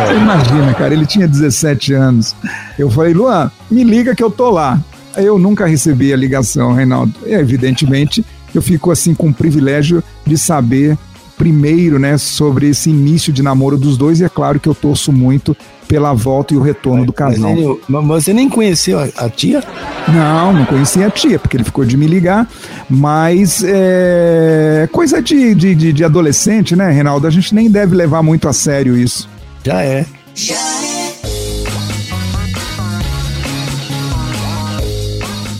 Você 0.05 0.13
imagina, 0.15 0.73
cara, 0.73 0.93
ele 0.93 1.05
tinha 1.05 1.27
17 1.27 1.93
anos. 1.93 2.35
Eu 2.79 2.89
falei, 2.89 3.13
Luan, 3.13 3.51
me 3.69 3.83
liga 3.83 4.15
que 4.15 4.23
eu 4.23 4.31
tô 4.31 4.49
lá. 4.49 4.79
Eu 5.17 5.37
nunca 5.37 5.65
recebi 5.65 6.13
a 6.13 6.17
ligação, 6.17 6.73
Reinaldo. 6.73 7.13
E, 7.25 7.33
evidentemente, 7.33 8.25
eu 8.57 8.61
fico 8.61 8.91
assim 8.91 9.13
com 9.13 9.29
o 9.29 9.33
privilégio 9.33 10.03
de 10.25 10.37
saber 10.37 10.97
primeiro, 11.37 11.97
né, 11.97 12.19
sobre 12.19 12.69
esse 12.69 12.91
início 12.91 13.33
de 13.33 13.41
namoro 13.41 13.75
dos 13.75 13.97
dois 13.97 14.19
e 14.19 14.23
é 14.23 14.29
claro 14.29 14.59
que 14.59 14.69
eu 14.69 14.75
torço 14.75 15.11
muito 15.11 15.57
pela 15.87 16.13
volta 16.13 16.53
e 16.53 16.57
o 16.57 16.61
retorno 16.61 17.03
do 17.03 17.11
casal. 17.11 17.79
Mas 17.89 18.05
você 18.05 18.31
nem 18.31 18.47
conheceu 18.47 18.99
a, 18.99 19.05
a, 19.17 19.27
tia? 19.27 19.63
Não, 20.07 20.53
não 20.53 20.65
conhecia 20.65 21.07
a 21.07 21.09
tia, 21.09 21.39
porque 21.39 21.57
ele 21.57 21.63
ficou 21.63 21.83
de 21.83 21.97
me 21.97 22.05
ligar, 22.05 22.47
mas 22.87 23.63
é 23.65 24.87
coisa 24.91 25.19
de, 25.19 25.55
de, 25.55 25.73
de, 25.73 25.91
de 25.91 26.03
adolescente, 26.03 26.75
né, 26.75 26.91
Reinaldo? 26.91 27.25
A 27.25 27.31
gente 27.31 27.55
nem 27.55 27.71
deve 27.71 27.95
levar 27.95 28.21
muito 28.21 28.47
a 28.47 28.53
sério 28.53 28.95
isso. 28.95 29.27
Já 29.63 29.81
é. 29.81 30.05
Já 30.35 30.53
é. 30.53 31.00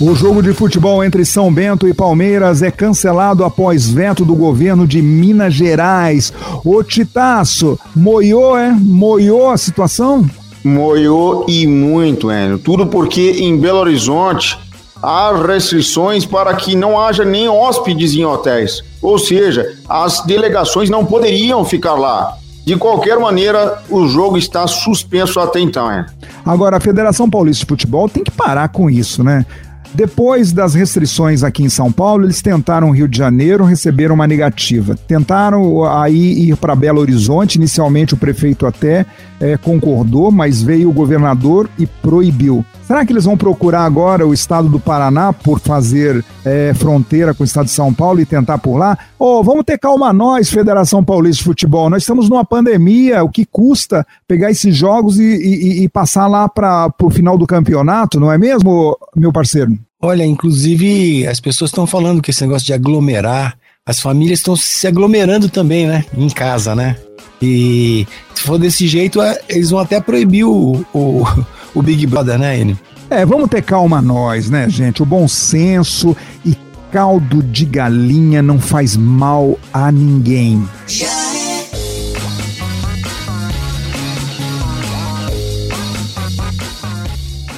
O 0.01 0.15
jogo 0.15 0.41
de 0.41 0.51
futebol 0.51 1.03
entre 1.03 1.24
São 1.24 1.53
Bento 1.53 1.88
e 1.88 1.93
Palmeiras 1.93 2.63
é 2.63 2.72
cancelado 2.72 3.46
após 3.46 3.88
veto 3.88 4.25
do 4.25 4.34
governo 4.34 4.88
de 4.88 5.00
Minas 5.00 5.53
Gerais. 5.53 6.34
O 6.65 6.84
Titaço, 6.84 7.77
moiou, 7.96 8.58
é? 8.58 8.72
Moiou 8.72 9.51
a 9.51 9.58
situação? 9.58 10.27
Moiou 10.63 11.46
e 11.48 11.67
muito, 11.67 12.31
Enio. 12.31 12.58
Tudo 12.58 12.88
porque 12.88 13.43
em 13.43 13.55
Belo 13.55 13.77
Horizonte 13.77 14.58
há 15.03 15.39
restrições 15.46 16.25
para 16.25 16.51
que 16.55 16.75
não 16.75 17.00
haja 17.00 17.24
nem 17.24 17.48
hóspedes 17.48 18.15
em 18.15 18.25
hotéis. 18.25 18.84
Ou 19.03 19.20
seja, 19.20 19.72
as 19.88 20.25
delegações 20.25 20.89
não 20.89 21.05
poderiam 21.05 21.63
ficar 21.63 21.93
lá. 21.93 22.38
De 22.65 22.75
qualquer 22.75 23.20
maneira, 23.20 23.84
o 23.88 24.08
jogo 24.08 24.36
está 24.36 24.65
suspenso 24.65 25.39
até 25.39 25.60
então. 25.60 25.91
É. 25.91 26.08
Agora, 26.43 26.77
a 26.77 26.79
Federação 26.79 27.29
Paulista 27.29 27.65
de 27.65 27.70
Futebol 27.70 28.10
tem 28.10 28.24
que 28.24 28.31
parar 28.31 28.70
com 28.70 28.89
isso, 28.89 29.24
né? 29.24 29.46
Depois 29.93 30.53
das 30.53 30.74
restrições 30.74 31.43
aqui 31.43 31.63
em 31.63 31.69
São 31.69 31.91
Paulo, 31.91 32.25
eles 32.25 32.41
tentaram 32.41 32.91
Rio 32.91 33.07
de 33.07 33.17
Janeiro, 33.17 33.65
receberam 33.65 34.15
uma 34.15 34.25
negativa. 34.25 34.98
Tentaram 35.07 35.83
aí 35.83 36.50
ir 36.50 36.55
para 36.55 36.75
Belo 36.75 37.01
Horizonte, 37.01 37.55
inicialmente 37.55 38.13
o 38.13 38.17
prefeito 38.17 38.65
até 38.65 39.05
é, 39.41 39.57
concordou, 39.57 40.31
mas 40.31 40.62
veio 40.62 40.89
o 40.89 40.93
governador 40.93 41.67
e 41.77 41.88
proibiu. 41.88 42.63
Será 42.86 43.05
que 43.05 43.12
eles 43.12 43.25
vão 43.25 43.36
procurar 43.36 43.86
agora 43.86 44.27
o 44.27 44.33
estado 44.33 44.69
do 44.69 44.79
Paraná 44.79 45.33
por 45.33 45.60
fazer 45.60 46.24
é, 46.45 46.74
fronteira 46.75 47.33
com 47.33 47.41
o 47.41 47.45
estado 47.45 47.65
de 47.65 47.71
São 47.71 47.93
Paulo 47.93 48.19
e 48.19 48.25
tentar 48.25 48.60
por 48.60 48.77
lá? 48.77 48.98
Ô, 49.17 49.39
oh, 49.39 49.43
vamos 49.43 49.63
ter 49.65 49.79
calma 49.79 50.13
nós, 50.13 50.50
Federação 50.50 51.03
Paulista 51.03 51.38
de 51.38 51.45
Futebol. 51.45 51.89
Nós 51.89 52.03
estamos 52.03 52.29
numa 52.29 52.45
pandemia, 52.45 53.24
o 53.24 53.29
que 53.29 53.45
custa 53.45 54.05
pegar 54.27 54.51
esses 54.51 54.75
jogos 54.75 55.19
e, 55.19 55.24
e, 55.24 55.83
e 55.83 55.89
passar 55.89 56.27
lá 56.27 56.48
para 56.48 56.93
o 57.01 57.10
final 57.10 57.38
do 57.38 57.48
campeonato, 57.48 58.19
não 58.19 58.31
é 58.31 58.38
mesmo, 58.38 58.98
meu 59.15 59.31
parceiro? 59.31 59.75
Olha, 60.01 60.25
inclusive 60.25 61.25
as 61.27 61.39
pessoas 61.39 61.69
estão 61.69 61.88
falando 61.88 62.21
que 62.21 62.31
esse 62.31 62.41
negócio 62.41 62.65
de 62.65 62.74
aglomerar, 62.74 63.57
as 63.86 64.00
famílias 64.00 64.39
estão 64.39 64.55
se 64.55 64.88
aglomerando 64.88 65.50
também, 65.50 65.88
né? 65.88 66.03
Em 66.15 66.29
casa, 66.29 66.75
né? 66.75 66.95
E 67.41 68.07
se 68.36 68.43
for 68.43 68.60
desse 68.60 68.88
jeito, 68.88 69.21
é, 69.21 69.39
eles 69.50 69.71
vão 69.71 69.79
até 69.79 70.00
proibir 70.00 70.45
o, 70.45 70.86
o, 70.93 71.24
o 71.74 71.81
Big 71.81 72.05
Brother, 72.05 72.38
né, 72.38 72.60
Enio? 72.60 72.79
É, 73.10 73.25
vamos 73.25 73.50
ter 73.50 73.62
calma 73.62 74.01
nós, 74.01 74.50
né, 74.50 74.69
gente? 74.69 75.03
O 75.03 75.05
bom 75.05 75.27
senso 75.27 76.15
e 76.45 76.55
caldo 76.91 77.41
de 77.41 77.65
galinha 77.65 78.41
não 78.41 78.60
faz 78.60 78.95
mal 78.95 79.57
a 79.74 79.91
ninguém. 79.91 80.63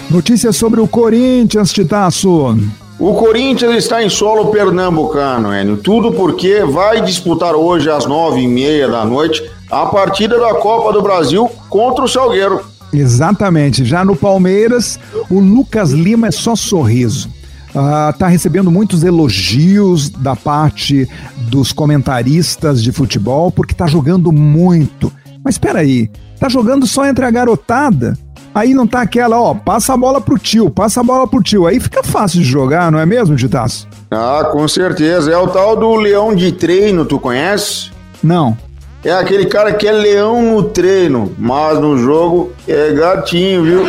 Notícias 0.09 0.55
sobre 0.55 0.79
o 0.79 0.87
Corinthians, 0.87 1.73
Titaço. 1.73 2.55
O 2.99 3.13
Corinthians 3.15 3.75
está 3.75 4.03
em 4.03 4.09
solo 4.09 4.47
pernambucano, 4.47 5.53
Enio. 5.53 5.77
Tudo 5.77 6.11
porque 6.11 6.63
vai 6.63 7.01
disputar 7.01 7.55
hoje 7.55 7.89
às 7.89 8.05
nove 8.05 8.39
e 8.41 8.47
meia 8.47 8.87
da 8.87 9.03
noite 9.03 9.43
a 9.73 9.87
partida 9.87 10.39
da 10.39 10.53
Copa 10.53 10.93
do 10.93 11.01
Brasil 11.01 11.49
contra 11.67 12.05
o 12.05 12.07
Salgueiro. 12.07 12.61
Exatamente. 12.93 13.83
Já 13.83 14.05
no 14.05 14.15
Palmeiras, 14.15 14.99
o 15.31 15.39
Lucas 15.39 15.89
Lima 15.91 16.27
é 16.27 16.31
só 16.31 16.55
sorriso. 16.55 17.27
Uh, 17.73 18.15
tá 18.19 18.27
recebendo 18.27 18.69
muitos 18.69 19.03
elogios 19.03 20.11
da 20.11 20.35
parte 20.35 21.09
dos 21.49 21.71
comentaristas 21.71 22.83
de 22.83 22.91
futebol 22.91 23.49
porque 23.49 23.73
tá 23.73 23.87
jogando 23.87 24.31
muito. 24.31 25.11
Mas 25.43 25.55
espera 25.55 25.79
aí, 25.79 26.07
tá 26.39 26.47
jogando 26.47 26.85
só 26.85 27.07
entre 27.07 27.25
a 27.25 27.31
garotada? 27.31 28.15
Aí 28.53 28.75
não 28.75 28.85
tá 28.85 29.01
aquela, 29.01 29.41
ó, 29.41 29.55
passa 29.55 29.95
a 29.95 29.97
bola 29.97 30.21
pro 30.21 30.37
tio, 30.37 30.69
passa 30.69 31.01
a 31.01 31.03
bola 31.03 31.27
pro 31.27 31.41
tio. 31.41 31.65
Aí 31.65 31.79
fica 31.79 32.03
fácil 32.03 32.41
de 32.41 32.45
jogar, 32.45 32.91
não 32.91 32.99
é 32.99 33.07
mesmo, 33.07 33.35
Titaço? 33.35 33.87
Ah, 34.11 34.49
com 34.51 34.67
certeza. 34.67 35.31
É 35.31 35.37
o 35.37 35.47
tal 35.47 35.75
do 35.75 35.95
leão 35.95 36.35
de 36.35 36.51
treino, 36.51 37.03
tu 37.03 37.17
conhece? 37.17 37.89
Não. 38.23 38.55
É 39.03 39.11
aquele 39.11 39.47
cara 39.47 39.73
que 39.73 39.85
é 39.85 39.91
leão 39.91 40.41
no 40.41 40.63
treino, 40.63 41.33
mas 41.37 41.77
no 41.77 41.97
jogo 41.97 42.53
é 42.65 42.91
gatinho, 42.93 43.63
viu? 43.63 43.83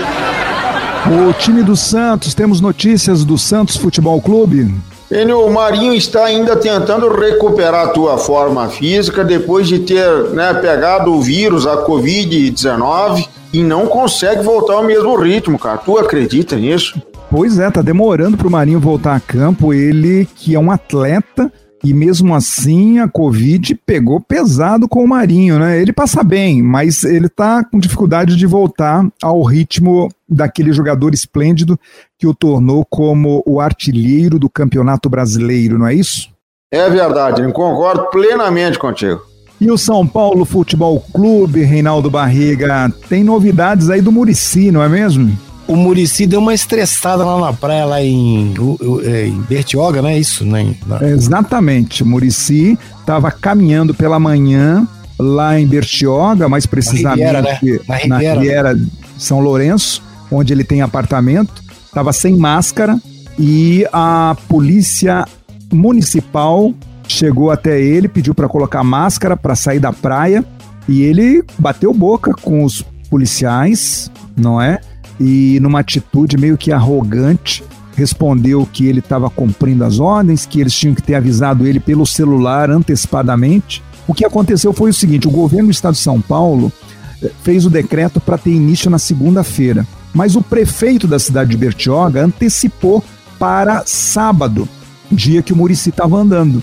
O 1.29 1.33
time 1.35 1.63
do 1.63 1.77
Santos, 1.77 2.35
temos 2.35 2.61
notícias 2.61 3.25
do 3.25 3.39
Santos 3.39 3.77
Futebol 3.77 4.21
Clube? 4.21 4.75
Enio, 5.11 5.47
o 5.47 5.53
Marinho 5.53 5.95
está 5.95 6.25
ainda 6.25 6.57
tentando 6.57 7.09
recuperar 7.09 7.85
a 7.85 7.89
tua 7.89 8.19
forma 8.19 8.69
física 8.69 9.23
depois 9.23 9.69
de 9.69 9.81
ter 9.81 10.31
né, 10.31 10.53
pegado 10.55 11.13
o 11.13 11.21
vírus, 11.21 11.65
a 11.65 11.87
Covid-19, 11.87 13.29
e 13.53 13.63
não 13.63 13.87
consegue 13.87 14.43
voltar 14.43 14.75
ao 14.75 14.83
mesmo 14.83 15.15
ritmo, 15.15 15.57
cara. 15.57 15.79
Tu 15.79 15.97
acredita 15.97 16.57
nisso? 16.57 17.01
Pois 17.31 17.61
é, 17.61 17.71
tá 17.71 17.83
demorando 17.83 18.37
pro 18.37 18.51
Marinho 18.51 18.81
voltar 18.81 19.15
a 19.15 19.21
campo. 19.21 19.73
Ele 19.73 20.27
que 20.35 20.57
é 20.57 20.59
um 20.59 20.71
atleta 20.71 21.53
e 21.85 21.93
mesmo 21.93 22.35
assim 22.35 22.99
a 22.99 23.07
Covid 23.07 23.75
pegou 23.87 24.19
pesado 24.19 24.89
com 24.89 25.05
o 25.05 25.09
Marinho, 25.09 25.59
né? 25.59 25.81
Ele 25.81 25.93
passa 25.93 26.25
bem, 26.25 26.63
mas 26.63 27.05
ele 27.05 27.29
tá 27.29 27.63
com 27.63 27.79
dificuldade 27.79 28.37
de 28.37 28.47
voltar 28.47 29.07
ao 29.23 29.43
ritmo 29.43 30.09
daquele 30.27 30.73
jogador 30.73 31.13
esplêndido 31.13 31.79
que 32.19 32.27
o 32.27 32.35
tornou 32.35 32.87
como 32.89 33.43
o 33.47 33.61
artilheiro 33.61 34.39
do 34.39 34.49
Campeonato 34.49 35.11
Brasileiro, 35.11 35.79
não 35.79 35.87
é 35.87 35.95
isso? 35.95 36.31
É 36.73 36.89
verdade, 36.89 37.43
eu 37.43 37.53
concordo 37.53 38.09
plenamente 38.11 38.79
contigo. 38.79 39.21
E 39.61 39.71
o 39.71 39.79
São 39.79 40.07
Paulo 40.07 40.45
Futebol 40.45 40.99
Clube, 41.13 41.63
Reinaldo 41.63 42.11
Barriga, 42.11 42.91
tem 43.09 43.23
novidades 43.23 43.91
aí 43.91 44.01
do 44.01 44.11
Murici, 44.11 44.73
não 44.73 44.83
é 44.83 44.89
mesmo? 44.89 45.39
O 45.67 45.77
Murici 45.77 46.27
deu 46.27 46.41
uma 46.41 46.55
estressada 46.55 47.25
lá 47.25 47.41
na 47.41 47.53
praia, 47.53 47.85
lá 47.85 48.03
em, 48.03 48.55
é, 49.05 49.27
em 49.27 49.41
Bertioga, 49.43 50.03
não 50.03 50.09
é 50.09 50.19
isso? 50.19 50.45
Né? 50.45 50.75
Exatamente. 51.03 52.03
O 52.03 52.07
Murici 52.07 52.79
estava 53.01 53.31
caminhando 53.31 53.95
pela 53.95 54.19
manhã 54.19 54.87
lá 55.19 55.59
em 55.59 55.67
Bertioga, 55.67 56.49
mais 56.49 56.67
precisamente 56.67 57.33
na 57.33 57.41
Riviera, 57.41 57.43
né? 57.43 57.81
na 58.09 58.19
Riviera, 58.19 58.35
na 58.35 58.41
Riviera 58.41 58.81
São 59.19 59.41
Lourenço, 59.41 60.03
onde 60.31 60.53
ele 60.53 60.65
tem 60.65 60.83
apartamento. 60.83 61.63
Estava 61.87 62.13
sem 62.13 62.37
máscara 62.37 62.99
e 63.39 63.87
a 63.93 64.37
polícia 64.49 65.25
municipal 65.73 66.73
chegou 67.07 67.51
até 67.51 67.81
ele, 67.81 68.09
pediu 68.09 68.35
para 68.35 68.49
colocar 68.49 68.83
máscara 68.83 69.37
para 69.37 69.55
sair 69.55 69.79
da 69.79 69.93
praia 69.93 70.45
e 70.89 71.03
ele 71.03 71.45
bateu 71.59 71.93
boca 71.93 72.33
com 72.35 72.65
os 72.65 72.83
policiais, 73.09 74.11
não 74.37 74.61
é? 74.61 74.81
E, 75.19 75.59
numa 75.61 75.81
atitude 75.81 76.37
meio 76.37 76.57
que 76.57 76.73
arrogante, 76.73 77.65
respondeu 77.97 78.69
que 78.71 78.87
ele 78.87 78.99
estava 78.99 79.31
cumprindo 79.31 79.85
as 79.85 80.01
ordens, 80.01 80.47
que 80.47 80.61
eles 80.61 80.75
tinham 80.75 80.95
que 80.95 81.03
ter 81.03 81.15
avisado 81.15 81.67
ele 81.67 81.81
pelo 81.81 82.07
celular 82.07 82.71
antecipadamente. 82.71 83.83
O 84.07 84.15
que 84.15 84.25
aconteceu 84.25 84.73
foi 84.73 84.91
o 84.91 84.95
seguinte: 84.95 85.29
o 85.29 85.31
governo 85.31 85.69
do 85.69 85.73
estado 85.73 85.95
de 85.95 86.01
São 86.01 86.21
Paulo 86.21 86.73
fez 87.43 87.65
o 87.65 87.71
decreto 87.71 88.21
para 88.21 88.39
ter 88.39 88.51
início 88.51 88.91
na 88.91 88.99
segunda-feira. 88.99 89.87
Mas 90.13 90.37
o 90.37 90.43
prefeito 90.43 91.07
da 91.07 91.19
cidade 91.19 91.51
de 91.51 91.57
Bertioga 91.57 92.25
antecipou 92.25 93.03
para 93.39 93.83
sábado, 93.85 94.69
dia 95.11 95.43
que 95.43 95.53
o 95.53 95.57
Murici 95.57 95.91
estava 95.91 96.17
andando. 96.17 96.63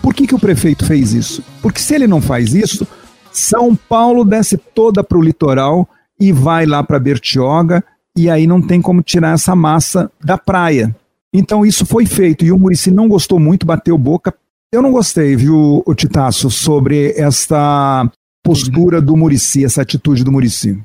Por 0.00 0.14
que, 0.14 0.26
que 0.26 0.34
o 0.34 0.38
prefeito 0.38 0.84
fez 0.84 1.12
isso? 1.12 1.42
Porque 1.60 1.80
se 1.80 1.94
ele 1.94 2.06
não 2.06 2.20
faz 2.20 2.54
isso, 2.54 2.86
São 3.32 3.74
Paulo 3.74 4.24
desce 4.24 4.56
toda 4.56 5.02
para 5.02 5.18
o 5.18 5.22
litoral 5.22 5.88
e 6.18 6.32
vai 6.32 6.66
lá 6.66 6.82
para 6.82 6.98
Bertioga, 6.98 7.84
e 8.16 8.28
aí 8.28 8.46
não 8.46 8.60
tem 8.60 8.80
como 8.80 9.02
tirar 9.02 9.34
essa 9.34 9.54
massa 9.54 10.10
da 10.22 10.36
praia. 10.36 10.94
Então 11.32 11.64
isso 11.64 11.86
foi 11.86 12.04
feito, 12.04 12.44
e 12.44 12.52
o 12.52 12.58
Murici 12.58 12.90
não 12.90 13.08
gostou 13.08 13.38
muito, 13.38 13.66
bateu 13.66 13.96
boca. 13.96 14.34
Eu 14.72 14.82
não 14.82 14.92
gostei, 14.92 15.36
viu, 15.36 15.82
o 15.84 15.94
Titaço, 15.94 16.50
sobre 16.50 17.12
esta 17.16 18.10
postura 18.42 19.00
do 19.00 19.16
Murici, 19.16 19.64
essa 19.64 19.82
atitude 19.82 20.24
do 20.24 20.32
Murici. 20.32 20.78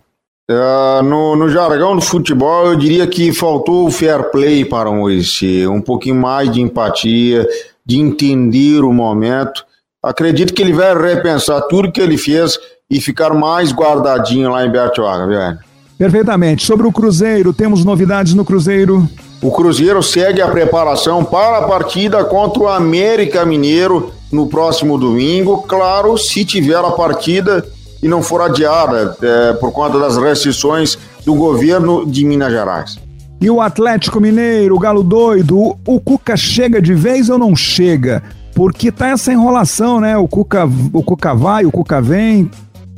Uh, 0.50 1.04
no, 1.04 1.36
no, 1.36 1.50
jargão 1.50 1.96
do 1.96 2.02
futebol, 2.02 2.68
eu 2.68 2.76
diria 2.78 3.06
que 3.06 3.34
faltou 3.34 3.86
o 3.86 3.92
fair 3.92 4.32
play 4.32 4.64
para 4.64 4.90
o 4.90 4.96
Murici, 4.96 5.68
um 5.68 5.82
pouquinho 5.82 6.16
mais 6.16 6.50
de 6.50 6.62
empatia, 6.62 7.46
de 7.86 8.00
entender 8.00 8.82
o 8.82 8.94
momento. 8.94 9.66
Acredito 10.02 10.54
que 10.54 10.62
ele 10.62 10.72
vai 10.72 10.96
repensar 10.96 11.62
tudo 11.64 11.92
que 11.92 12.00
ele 12.00 12.18
fez 12.18 12.58
e 12.90 13.02
ficar 13.02 13.34
mais 13.34 13.74
guardadinho 13.74 14.50
lá 14.50 14.66
em 14.66 14.72
Bertioga, 14.72 15.28
velho. 15.28 15.60
Perfeitamente. 15.98 16.66
Sobre 16.66 16.86
o 16.86 16.92
Cruzeiro, 16.92 17.52
temos 17.52 17.84
novidades 17.84 18.34
no 18.34 18.46
Cruzeiro? 18.46 19.10
O 19.42 19.52
Cruzeiro 19.52 20.02
segue 20.04 20.42
a 20.42 20.48
preparação 20.48 21.24
para 21.24 21.58
a 21.60 21.62
partida 21.64 22.24
contra 22.24 22.64
o 22.64 22.68
América 22.68 23.46
Mineiro 23.46 24.12
no 24.32 24.48
próximo 24.48 24.98
domingo. 24.98 25.64
Claro, 25.64 26.18
se 26.18 26.46
tiver 26.46 26.78
a 26.78 26.92
partida 26.92 27.66
e 28.02 28.08
não 28.08 28.22
for 28.22 28.42
adiada 28.42 29.18
é, 29.22 29.54
por 29.54 29.72
conta 29.72 30.00
das 30.00 30.18
restrições 30.18 30.98
do 31.26 31.34
governo 31.36 32.06
de 32.06 32.24
Minas 32.26 32.52
Gerais. 32.52 33.00
E 33.40 33.50
o 33.50 33.62
Atlético 33.62 34.20
Mineiro, 34.20 34.76
o 34.76 34.80
Galo 34.80 35.04
Doido, 35.04 35.78
o 35.86 36.00
Cuca 36.00 36.36
chega 36.36 36.82
de 36.82 36.94
vez 36.94 37.30
ou 37.30 37.38
não 37.38 37.56
chega? 37.56 38.24
Porque 38.56 38.92
tá 38.92 39.10
essa 39.10 39.32
enrolação, 39.32 40.00
né? 40.02 40.18
O 40.18 40.28
Cuca, 40.28 40.68
o 40.92 41.04
Cuca 41.04 41.36
vai, 41.36 41.66
o 41.66 41.72
Cuca 41.72 42.02
vem. 42.02 42.50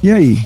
E 0.01 0.09
aí? 0.09 0.39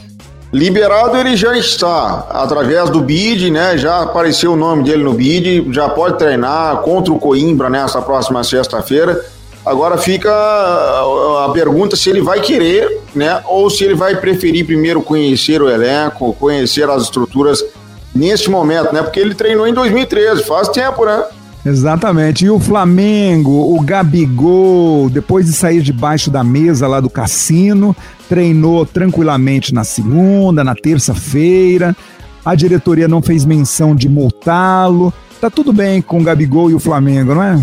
Liberado 0.54 1.18
ele 1.18 1.36
já 1.36 1.58
está, 1.58 2.28
através 2.30 2.88
do 2.92 3.02
BID, 3.02 3.50
né? 3.50 3.76
Já 3.76 4.04
apareceu 4.04 4.54
o 4.54 4.56
nome 4.56 4.84
dele 4.84 5.04
no 5.04 5.12
BID, 5.12 5.74
já 5.74 5.90
pode 5.90 6.20
treinar 6.20 6.78
contra 6.78 7.12
o 7.12 7.18
Coimbra 7.18 7.72
nessa 7.72 8.00
próxima 8.04 8.44
sexta-feira. 8.44 9.20
Agora 9.66 9.98
fica 9.98 10.30
a 10.30 11.50
pergunta 11.52 11.96
se 11.96 12.08
ele 12.08 12.22
vai 12.22 12.40
querer, 12.40 13.02
né? 13.16 13.42
Ou 13.48 13.68
se 13.68 13.84
ele 13.84 13.96
vai 13.96 14.16
preferir 14.18 14.64
primeiro 14.64 15.02
conhecer 15.02 15.60
o 15.60 15.68
elenco, 15.68 16.34
conhecer 16.34 16.88
as 16.88 17.02
estruturas 17.02 17.66
neste 18.14 18.48
momento, 18.48 18.94
né? 18.94 19.02
Porque 19.02 19.20
ele 19.20 19.34
treinou 19.34 19.66
em 19.66 19.74
2013, 19.74 20.44
faz 20.44 20.68
tempo, 20.68 21.04
né? 21.04 21.24
Exatamente. 21.66 22.46
E 22.46 22.50
o 22.50 22.60
Flamengo, 22.60 23.76
o 23.76 23.82
Gabigol, 23.82 25.10
depois 25.10 25.46
de 25.46 25.54
sair 25.54 25.82
debaixo 25.82 26.30
da 26.30 26.44
mesa 26.44 26.88
lá 26.88 27.00
do 27.00 27.10
cassino, 27.10 27.96
treinou 28.28 28.86
tranquilamente 28.86 29.74
na 29.74 29.84
segunda, 29.84 30.64
na 30.64 30.76
terça-feira. 30.76 31.96
A 32.44 32.56
diretoria 32.56 33.08
não 33.08 33.22
fez 33.22 33.46
menção 33.46 33.96
de 33.96 34.10
multá-lo. 34.10 35.14
Tá 35.40 35.50
tudo 35.50 35.72
bem 35.72 36.02
com 36.02 36.20
o 36.20 36.24
Gabigol 36.24 36.70
e 36.70 36.74
o 36.74 36.80
Flamengo, 36.80 37.34
não 37.36 37.44
é? 37.44 37.60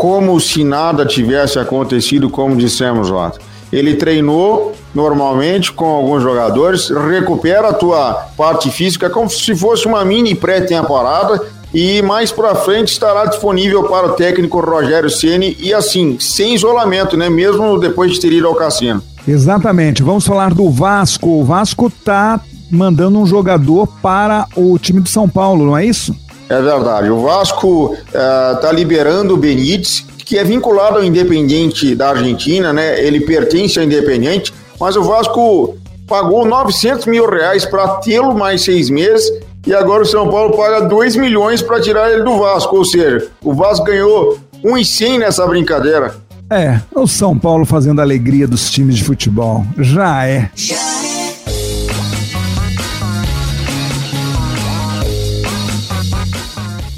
como 0.00 0.40
se 0.40 0.64
nada 0.64 1.04
tivesse 1.04 1.58
acontecido, 1.58 2.30
como 2.30 2.56
dissemos 2.56 3.10
lá. 3.10 3.32
Ele 3.70 3.96
treinou 3.96 4.72
normalmente 4.94 5.70
com 5.70 5.84
alguns 5.84 6.22
jogadores, 6.22 6.88
recupera 6.88 7.68
a 7.68 7.74
tua 7.74 8.14
parte 8.34 8.70
física 8.70 9.10
como 9.10 9.28
se 9.28 9.54
fosse 9.54 9.86
uma 9.86 10.02
mini 10.02 10.34
pré-temporada 10.34 11.40
e 11.72 12.02
mais 12.02 12.32
para 12.32 12.54
frente 12.54 12.92
estará 12.92 13.26
disponível 13.26 13.84
para 13.84 14.08
o 14.08 14.12
técnico 14.12 14.60
Rogério 14.60 15.08
Ceni 15.08 15.56
e 15.60 15.72
assim, 15.72 16.16
sem 16.18 16.54
isolamento, 16.54 17.16
né, 17.16 17.30
mesmo 17.30 17.78
depois 17.78 18.12
de 18.12 18.20
ter 18.20 18.32
ido 18.32 18.46
ao 18.46 18.54
cassino. 18.54 19.02
Exatamente. 19.26 20.02
Vamos 20.02 20.26
falar 20.26 20.52
do 20.52 20.68
Vasco. 20.70 21.40
O 21.40 21.44
Vasco 21.44 21.90
tá 22.04 22.40
mandando 22.70 23.18
um 23.18 23.26
jogador 23.26 23.86
para 24.02 24.46
o 24.56 24.78
time 24.78 25.00
de 25.00 25.10
São 25.10 25.28
Paulo, 25.28 25.66
não 25.66 25.76
é 25.76 25.84
isso? 25.84 26.14
É 26.48 26.60
verdade. 26.60 27.10
O 27.10 27.22
Vasco 27.22 27.96
está 28.06 28.70
é, 28.70 28.72
liberando 28.72 29.34
o 29.34 29.36
Benítez, 29.36 30.04
que 30.18 30.38
é 30.38 30.44
vinculado 30.44 30.98
ao 30.98 31.04
Independente 31.04 31.94
da 31.94 32.10
Argentina, 32.10 32.72
né? 32.72 33.04
Ele 33.04 33.20
pertence 33.20 33.78
ao 33.78 33.84
Independente, 33.84 34.52
mas 34.78 34.96
o 34.96 35.02
Vasco 35.02 35.76
pagou 36.06 36.44
900 36.44 37.06
mil 37.06 37.28
reais 37.28 37.64
para 37.64 37.86
tê-lo 37.96 38.34
mais 38.34 38.62
seis 38.62 38.90
meses 38.90 39.30
e 39.66 39.74
agora 39.74 40.02
o 40.02 40.06
São 40.06 40.28
Paulo 40.28 40.56
paga 40.56 40.80
2 40.82 41.16
milhões 41.16 41.60
para 41.60 41.80
tirar 41.80 42.10
ele 42.10 42.22
do 42.22 42.38
Vasco. 42.38 42.76
Ou 42.76 42.84
seja, 42.84 43.28
o 43.42 43.52
Vasco 43.52 43.84
ganhou 43.84 44.38
1,100 44.64 45.18
nessa 45.18 45.46
brincadeira. 45.46 46.14
É, 46.50 46.80
o 46.94 47.06
São 47.06 47.38
Paulo 47.38 47.64
fazendo 47.64 48.00
a 48.00 48.02
alegria 48.02 48.48
dos 48.48 48.70
times 48.70 48.96
de 48.96 49.04
futebol. 49.04 49.64
Já 49.78 50.26
é. 50.26 50.50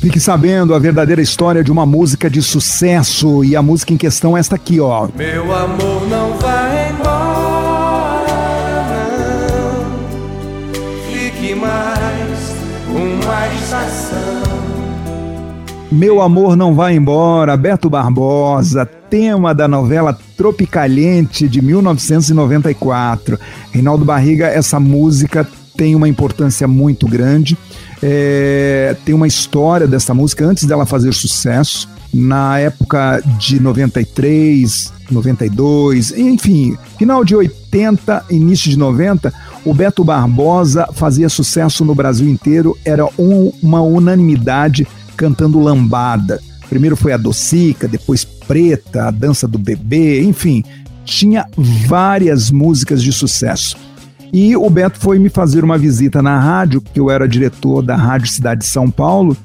Fique 0.00 0.18
sabendo 0.18 0.74
a 0.74 0.80
verdadeira 0.80 1.22
história 1.22 1.62
de 1.62 1.70
uma 1.70 1.86
música 1.86 2.28
de 2.28 2.42
sucesso. 2.42 3.44
E 3.44 3.54
a 3.54 3.62
música 3.62 3.92
em 3.92 3.96
questão 3.96 4.36
é 4.36 4.40
esta 4.40 4.56
aqui, 4.56 4.80
ó. 4.80 5.08
Meu 5.16 5.54
amor 5.54 6.08
não 6.08 6.36
Meu 15.92 16.22
amor 16.22 16.56
não 16.56 16.74
vai 16.74 16.96
embora, 16.96 17.54
Beto 17.54 17.90
Barbosa, 17.90 18.86
tema 18.86 19.54
da 19.54 19.68
novela 19.68 20.18
Tropicaliente 20.38 21.46
de 21.46 21.60
1994. 21.60 23.38
Reinaldo 23.70 24.02
Barriga, 24.02 24.46
essa 24.46 24.80
música 24.80 25.46
tem 25.76 25.94
uma 25.94 26.08
importância 26.08 26.66
muito 26.66 27.06
grande. 27.06 27.58
É, 28.02 28.96
tem 29.04 29.14
uma 29.14 29.26
história 29.26 29.86
dessa 29.86 30.14
música 30.14 30.46
antes 30.46 30.64
dela 30.64 30.86
fazer 30.86 31.12
sucesso. 31.12 31.86
Na 32.12 32.58
época 32.58 33.22
de 33.38 33.60
93, 33.60 34.94
92, 35.10 36.12
enfim, 36.12 36.74
final 36.98 37.22
de 37.22 37.36
80, 37.36 38.24
início 38.30 38.70
de 38.70 38.78
90, 38.78 39.32
o 39.62 39.74
Beto 39.74 40.02
Barbosa 40.02 40.88
fazia 40.94 41.28
sucesso 41.28 41.84
no 41.84 41.94
Brasil 41.94 42.28
inteiro, 42.28 42.76
era 42.82 43.06
um, 43.18 43.52
uma 43.62 43.82
unanimidade 43.82 44.86
cantando 45.22 45.60
lambada. 45.60 46.40
Primeiro 46.68 46.96
foi 46.96 47.12
a 47.12 47.16
Docica, 47.16 47.86
depois 47.86 48.24
Preta, 48.24 49.04
a 49.04 49.10
Dança 49.12 49.46
do 49.46 49.56
Bebê, 49.56 50.20
enfim, 50.24 50.64
tinha 51.04 51.46
várias 51.56 52.50
músicas 52.50 53.00
de 53.00 53.12
sucesso. 53.12 53.76
E 54.32 54.56
o 54.56 54.68
Beto 54.68 54.98
foi 54.98 55.20
me 55.20 55.28
fazer 55.28 55.62
uma 55.62 55.78
visita 55.78 56.20
na 56.20 56.40
rádio, 56.40 56.80
porque 56.80 56.98
eu 56.98 57.08
era 57.08 57.28
diretor 57.28 57.82
da 57.82 57.94
Rádio 57.94 58.26
Cidade 58.26 58.62
de 58.62 58.66
São 58.66 58.90
Paulo, 58.90 59.36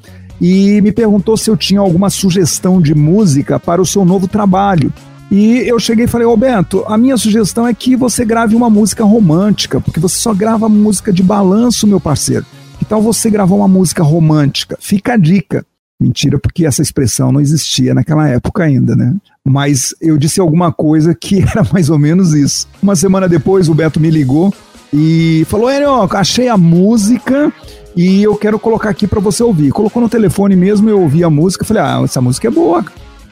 e 0.42 0.82
me 0.82 0.92
perguntou 0.92 1.38
se 1.38 1.48
eu 1.48 1.56
tinha 1.56 1.80
alguma 1.80 2.10
sugestão 2.10 2.82
de 2.82 2.96
música 2.96 3.60
para 3.60 3.80
o 3.80 3.86
seu 3.86 4.04
novo 4.04 4.28
trabalho. 4.28 4.92
E 5.30 5.58
eu 5.68 5.78
cheguei 5.78 6.06
e 6.06 6.08
falei, 6.08 6.26
ô 6.26 6.36
Beto, 6.36 6.84
a 6.88 6.98
minha 6.98 7.18
sugestão 7.18 7.68
é 7.68 7.74
que 7.74 7.96
você 7.96 8.26
grave 8.26 8.56
uma 8.56 8.70
música 8.70 9.04
romântica, 9.04 9.80
porque 9.80 10.00
você 10.00 10.16
só 10.16 10.34
grava 10.34 10.68
música 10.68 11.14
de 11.14 11.22
balanço, 11.22 11.86
meu 11.86 12.00
parceiro. 12.00 12.46
Tal 12.90 13.02
você 13.02 13.30
gravar 13.30 13.56
uma 13.56 13.68
música 13.68 14.02
romântica? 14.02 14.78
Fica 14.80 15.14
a 15.14 15.18
dica. 15.18 15.66
Mentira, 16.00 16.40
porque 16.40 16.66
essa 16.66 16.82
expressão 16.82 17.32
não 17.32 17.42
existia 17.42 17.94
naquela 17.94 18.30
época 18.30 18.64
ainda, 18.64 18.96
né? 18.96 19.16
Mas 19.44 19.96
eu 20.00 20.16
disse 20.18 20.40
alguma 20.40 20.72
coisa 20.72 21.14
que 21.14 21.42
era 21.44 21.68
mais 21.74 21.90
ou 21.90 21.98
menos 21.98 22.34
isso. 22.34 22.68
Uma 22.82 22.96
semana 22.96 23.28
depois, 23.28 23.68
o 23.68 23.74
Beto 23.74 24.00
me 24.00 24.10
ligou 24.10 24.54
e 24.94 25.46
falou: 25.50 25.70
Enio, 25.72 26.08
achei 26.12 26.48
a 26.48 26.56
música 26.56 27.52
e 27.96 28.24
eu 28.24 28.36
quero 28.36 28.60
colocar 28.60 28.90
aqui 28.90 29.08
para 29.08 29.20
você 29.20 29.44
ouvir. 29.44 29.72
Colocou 29.72 30.02
no 30.02 30.08
telefone 30.08 30.56
mesmo, 30.56 30.90
eu 30.90 31.02
ouvi 31.02 31.24
a 31.24 31.30
música, 31.30 31.66
falei: 31.66 31.84
Ah, 31.84 32.02
essa 32.04 32.22
música 32.22 32.48
é 32.48 32.52
boa, 32.52 32.86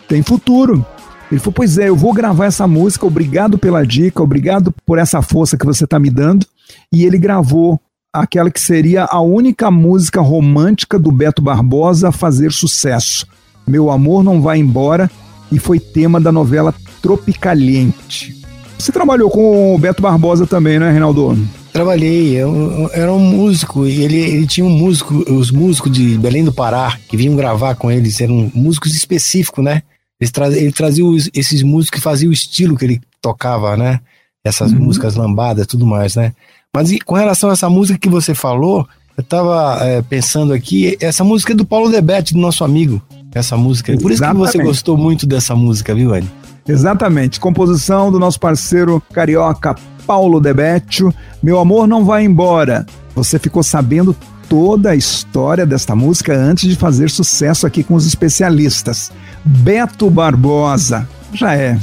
tem 0.07 0.21
futuro. 0.21 0.85
Ele 1.31 1.39
falou: 1.39 1.53
Pois 1.53 1.77
é, 1.77 1.87
eu 1.87 1.95
vou 1.95 2.13
gravar 2.13 2.47
essa 2.47 2.67
música, 2.67 3.05
obrigado 3.05 3.57
pela 3.57 3.85
dica, 3.85 4.21
obrigado 4.21 4.73
por 4.85 4.97
essa 4.97 5.21
força 5.21 5.55
que 5.55 5.65
você 5.65 5.85
está 5.85 5.99
me 5.99 6.09
dando. 6.09 6.45
E 6.91 7.05
ele 7.05 7.17
gravou 7.17 7.79
aquela 8.21 8.49
que 8.49 8.61
seria 8.61 9.05
a 9.05 9.21
única 9.21 9.69
música 9.69 10.21
romântica 10.21 10.97
do 10.97 11.11
Beto 11.11 11.41
Barbosa 11.41 12.09
a 12.09 12.11
fazer 12.11 12.51
sucesso. 12.51 13.27
Meu 13.67 13.89
Amor 13.89 14.23
Não 14.23 14.41
Vai 14.41 14.59
Embora, 14.59 15.09
e 15.51 15.59
foi 15.59 15.79
tema 15.79 16.19
da 16.19 16.31
novela 16.31 16.73
Tropicaliente. 17.01 18.35
Você 18.77 18.91
trabalhou 18.91 19.29
com 19.29 19.75
o 19.75 19.77
Beto 19.77 20.01
Barbosa 20.01 20.45
também, 20.45 20.79
né, 20.79 20.91
Reinaldo? 20.91 21.37
Trabalhei, 21.71 22.35
eu, 22.35 22.89
era 22.93 23.11
um 23.11 23.19
músico 23.19 23.85
e 23.85 24.03
ele, 24.03 24.17
ele 24.17 24.47
tinha 24.47 24.65
um 24.65 24.69
músico, 24.69 25.13
os 25.31 25.51
músicos 25.51 25.91
de 25.91 26.17
Belém 26.17 26.43
do 26.43 26.53
Pará 26.53 26.97
que 27.07 27.17
vinham 27.17 27.35
gravar 27.35 27.75
com 27.75 27.91
eles, 27.91 28.21
eram 28.21 28.51
músicos 28.53 28.95
específicos, 28.95 29.63
né? 29.63 29.81
Ele, 30.19 30.31
ele 30.57 30.71
trazia 30.71 31.05
os, 31.05 31.29
esses 31.33 31.61
músicos 31.63 31.99
que 31.99 32.03
faziam 32.03 32.29
o 32.29 32.33
estilo 32.33 32.77
que 32.77 32.85
ele 32.85 33.01
tocava, 33.21 33.75
né? 33.75 33.99
Essas 34.43 34.71
uhum. 34.71 34.79
músicas 34.79 35.15
lambadas 35.15 35.67
tudo 35.67 35.85
mais, 35.85 36.15
né? 36.15 36.33
Mas 36.75 36.91
e 36.91 36.99
com 36.99 37.15
relação 37.15 37.49
a 37.49 37.53
essa 37.53 37.69
música 37.69 37.97
que 37.97 38.09
você 38.09 38.35
falou, 38.35 38.85
eu 39.17 39.23
tava 39.23 39.77
é, 39.81 40.01
pensando 40.01 40.51
aqui, 40.51 40.97
essa 40.99 41.23
música 41.23 41.53
é 41.53 41.55
do 41.55 41.65
Paulo 41.65 41.89
Debete, 41.89 42.33
do 42.33 42.39
nosso 42.39 42.65
amigo. 42.65 43.01
Essa 43.33 43.55
música. 43.55 43.97
Por 43.97 44.11
isso 44.11 44.21
que 44.21 44.33
você 44.33 44.61
gostou 44.61 44.97
muito 44.97 45.25
dessa 45.25 45.55
música, 45.55 45.95
viu, 45.95 46.13
Anny? 46.13 46.29
Exatamente. 46.67 47.39
Composição 47.39 48.11
do 48.11 48.19
nosso 48.19 48.39
parceiro 48.39 49.01
carioca 49.13 49.75
Paulo 50.05 50.41
Debetio. 50.41 51.13
Meu 51.41 51.59
amor 51.59 51.87
não 51.87 52.03
vai 52.03 52.25
embora. 52.25 52.85
Você 53.15 53.39
ficou 53.39 53.63
sabendo 53.63 54.15
toda 54.49 54.91
a 54.91 54.95
história 54.95 55.65
desta 55.65 55.95
música 55.95 56.33
antes 56.35 56.69
de 56.69 56.75
fazer 56.75 57.09
sucesso 57.09 57.65
aqui 57.65 57.83
com 57.83 57.93
os 57.93 58.05
especialistas. 58.05 59.11
Beto 59.45 60.09
Barbosa. 60.09 61.07
Já 61.33 61.55
é. 61.55 61.77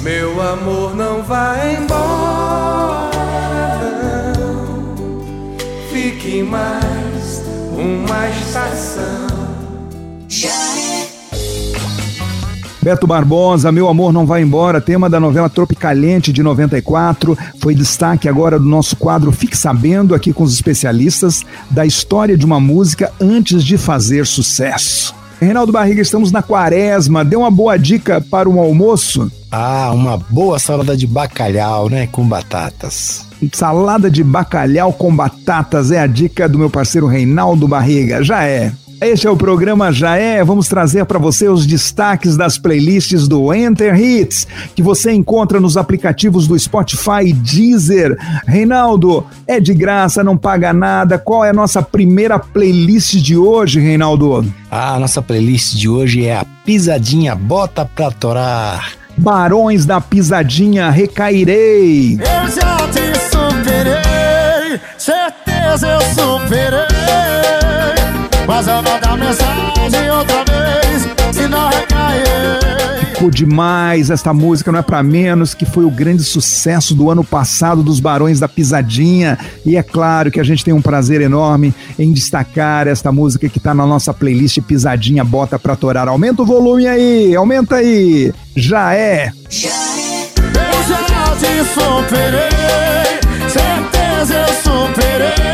Meu 0.00 0.40
amor 0.40 0.94
não 0.94 1.22
vai 1.22 1.76
embora, 1.76 2.33
mais 6.44 7.42
uma 7.72 8.28
estação. 8.28 9.24
Beto 12.82 13.06
Barbosa, 13.06 13.72
Meu 13.72 13.88
Amor 13.88 14.12
Não 14.12 14.26
Vai 14.26 14.42
Embora, 14.42 14.78
tema 14.78 15.08
da 15.08 15.18
novela 15.18 15.48
Tropicalente 15.48 16.30
de 16.30 16.42
94, 16.42 17.36
foi 17.58 17.74
destaque 17.74 18.28
agora 18.28 18.58
do 18.58 18.66
nosso 18.66 18.94
quadro 18.96 19.32
Fique 19.32 19.56
Sabendo, 19.56 20.14
aqui 20.14 20.34
com 20.34 20.44
os 20.44 20.52
especialistas, 20.52 21.46
da 21.70 21.86
história 21.86 22.36
de 22.36 22.44
uma 22.44 22.60
música 22.60 23.10
antes 23.18 23.64
de 23.64 23.78
fazer 23.78 24.26
sucesso. 24.26 25.14
Reinaldo 25.40 25.72
Barriga, 25.72 26.00
estamos 26.00 26.32
na 26.32 26.42
quaresma, 26.42 27.24
dê 27.24 27.36
uma 27.36 27.50
boa 27.50 27.76
dica 27.76 28.20
para 28.20 28.48
um 28.48 28.58
almoço? 28.58 29.30
Ah, 29.50 29.90
uma 29.92 30.16
boa 30.16 30.58
salada 30.58 30.96
de 30.96 31.06
bacalhau, 31.06 31.88
né? 31.88 32.08
Com 32.10 32.26
batatas. 32.26 33.26
Salada 33.52 34.10
de 34.10 34.24
bacalhau 34.24 34.92
com 34.92 35.14
batatas 35.14 35.90
é 35.90 36.00
a 36.00 36.06
dica 36.06 36.48
do 36.48 36.58
meu 36.58 36.70
parceiro 36.70 37.06
Reinaldo 37.06 37.68
Barriga, 37.68 38.22
já 38.22 38.44
é. 38.44 38.72
Este 39.00 39.26
é 39.26 39.30
o 39.30 39.36
programa 39.36 39.92
Já 39.92 40.16
É. 40.16 40.42
Vamos 40.42 40.68
trazer 40.68 41.04
para 41.04 41.18
você 41.18 41.48
os 41.48 41.66
destaques 41.66 42.36
das 42.36 42.56
playlists 42.58 43.28
do 43.28 43.52
Enter 43.52 43.94
Hits, 44.00 44.46
que 44.74 44.82
você 44.82 45.12
encontra 45.12 45.60
nos 45.60 45.76
aplicativos 45.76 46.46
do 46.46 46.58
Spotify 46.58 47.26
e 47.26 47.32
Deezer. 47.32 48.16
Reinaldo, 48.46 49.26
é 49.46 49.60
de 49.60 49.74
graça, 49.74 50.24
não 50.24 50.36
paga 50.36 50.72
nada. 50.72 51.18
Qual 51.18 51.44
é 51.44 51.50
a 51.50 51.54
nossa 51.54 51.82
primeira 51.82 52.38
playlist 52.38 53.16
de 53.16 53.36
hoje, 53.36 53.80
Reinaldo? 53.80 54.44
Ah, 54.70 54.94
a 54.94 54.98
nossa 54.98 55.20
playlist 55.20 55.74
de 55.74 55.88
hoje 55.88 56.24
é 56.26 56.36
a 56.36 56.44
Pisadinha 56.64 57.34
Bota 57.34 57.84
Pra 57.84 58.10
Torar. 58.10 58.92
Barões 59.16 59.84
da 59.84 60.00
Pisadinha, 60.00 60.90
recairei. 60.90 62.14
Eu 62.14 62.50
já 62.50 62.76
te 62.88 63.14
superei, 63.30 64.80
certeza 64.98 65.88
eu 65.88 66.00
superei. 66.00 67.93
Mas 68.46 68.66
eu 68.66 68.74
mando 68.76 69.24
mensagem 69.24 70.10
outra 70.10 70.44
vez, 70.44 71.34
se 71.34 71.48
não 71.48 71.68
recair. 71.68 72.74
Ficou 73.14 73.30
demais, 73.30 74.10
esta 74.10 74.34
música 74.34 74.70
não 74.70 74.80
é 74.80 74.82
pra 74.82 75.02
menos 75.02 75.54
que 75.54 75.64
foi 75.64 75.84
o 75.84 75.90
grande 75.90 76.22
sucesso 76.24 76.94
do 76.94 77.10
ano 77.10 77.24
passado 77.24 77.82
dos 77.82 78.00
Barões 78.00 78.40
da 78.40 78.48
Pisadinha. 78.48 79.38
E 79.64 79.76
é 79.76 79.82
claro 79.82 80.30
que 80.30 80.40
a 80.40 80.44
gente 80.44 80.64
tem 80.64 80.74
um 80.74 80.82
prazer 80.82 81.20
enorme 81.20 81.72
em 81.98 82.12
destacar 82.12 82.86
esta 82.86 83.10
música 83.10 83.48
que 83.48 83.60
tá 83.60 83.72
na 83.72 83.86
nossa 83.86 84.12
playlist 84.12 84.60
Pisadinha 84.62 85.24
Bota 85.24 85.58
Pra 85.58 85.76
Torar. 85.76 86.08
Aumenta 86.08 86.42
o 86.42 86.46
volume 86.46 86.86
aí, 86.86 87.34
aumenta 87.34 87.76
aí. 87.76 88.32
Já 88.54 88.94
é. 88.94 89.32
Eu 89.48 90.82
já 90.88 90.98
te 91.36 91.64
superei, 91.72 92.50
certeza 93.48 94.34
eu 94.34 94.54
superei. 94.62 95.44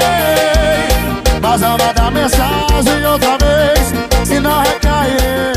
Mas 1.51 1.63
eu 1.63 1.71
mando 1.71 2.13
mensagem 2.13 3.07
outra 3.07 3.37
vez, 3.39 4.25
se 4.25 4.39
não 4.39 4.63
recair. 4.63 5.51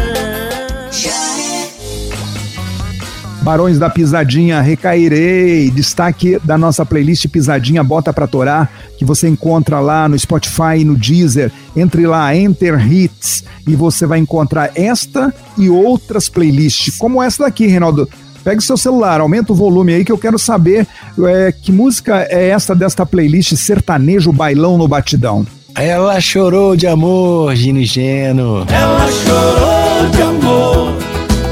Barões 3.43 3.77
da 3.77 3.91
Pisadinha, 3.91 4.59
recairei. 4.59 5.69
Destaque 5.69 6.39
da 6.43 6.57
nossa 6.57 6.83
playlist 6.83 7.27
Pisadinha 7.27 7.83
Bota 7.83 8.11
Pra 8.11 8.25
Torar, 8.25 8.71
que 8.97 9.05
você 9.05 9.27
encontra 9.27 9.79
lá 9.79 10.09
no 10.09 10.17
Spotify 10.17 10.79
e 10.79 10.83
no 10.83 10.97
Deezer. 10.97 11.51
Entre 11.75 12.07
lá, 12.07 12.35
Enter 12.35 12.91
Hits, 12.91 13.43
e 13.67 13.75
você 13.75 14.07
vai 14.07 14.17
encontrar 14.17 14.71
esta 14.73 15.31
e 15.59 15.69
outras 15.69 16.27
playlists, 16.27 16.97
como 16.97 17.21
essa 17.21 17.43
daqui, 17.43 17.67
Reinaldo. 17.67 18.09
Pega 18.43 18.57
o 18.57 18.63
seu 18.63 18.77
celular, 18.77 19.21
aumenta 19.21 19.53
o 19.53 19.55
volume 19.55 19.93
aí 19.93 20.03
que 20.03 20.11
eu 20.11 20.17
quero 20.17 20.39
saber 20.39 20.87
é, 21.23 21.51
que 21.51 21.71
música 21.71 22.25
é 22.31 22.49
essa 22.49 22.73
desta 22.73 23.05
playlist 23.05 23.55
sertanejo 23.55 24.31
bailão 24.33 24.75
no 24.75 24.87
batidão. 24.87 25.45
Ela 25.75 26.21
chorou 26.21 26.75
de 26.75 26.85
amor, 26.85 27.55
Gino 27.55 27.79
e 27.79 27.83
Geno. 27.83 28.63
Ela 28.69 29.07
chorou 29.11 30.09
de 30.11 30.21
amor. 30.21 30.93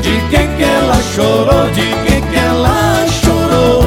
De 0.04 0.30
quem 0.30 0.48
que 0.58 0.64
ela 0.64 0.96
chorou? 1.16 1.72
De 1.72 1.82
quem 2.06 2.22
que 2.30 2.36
ela 2.38 3.08
chorou? 3.08 3.84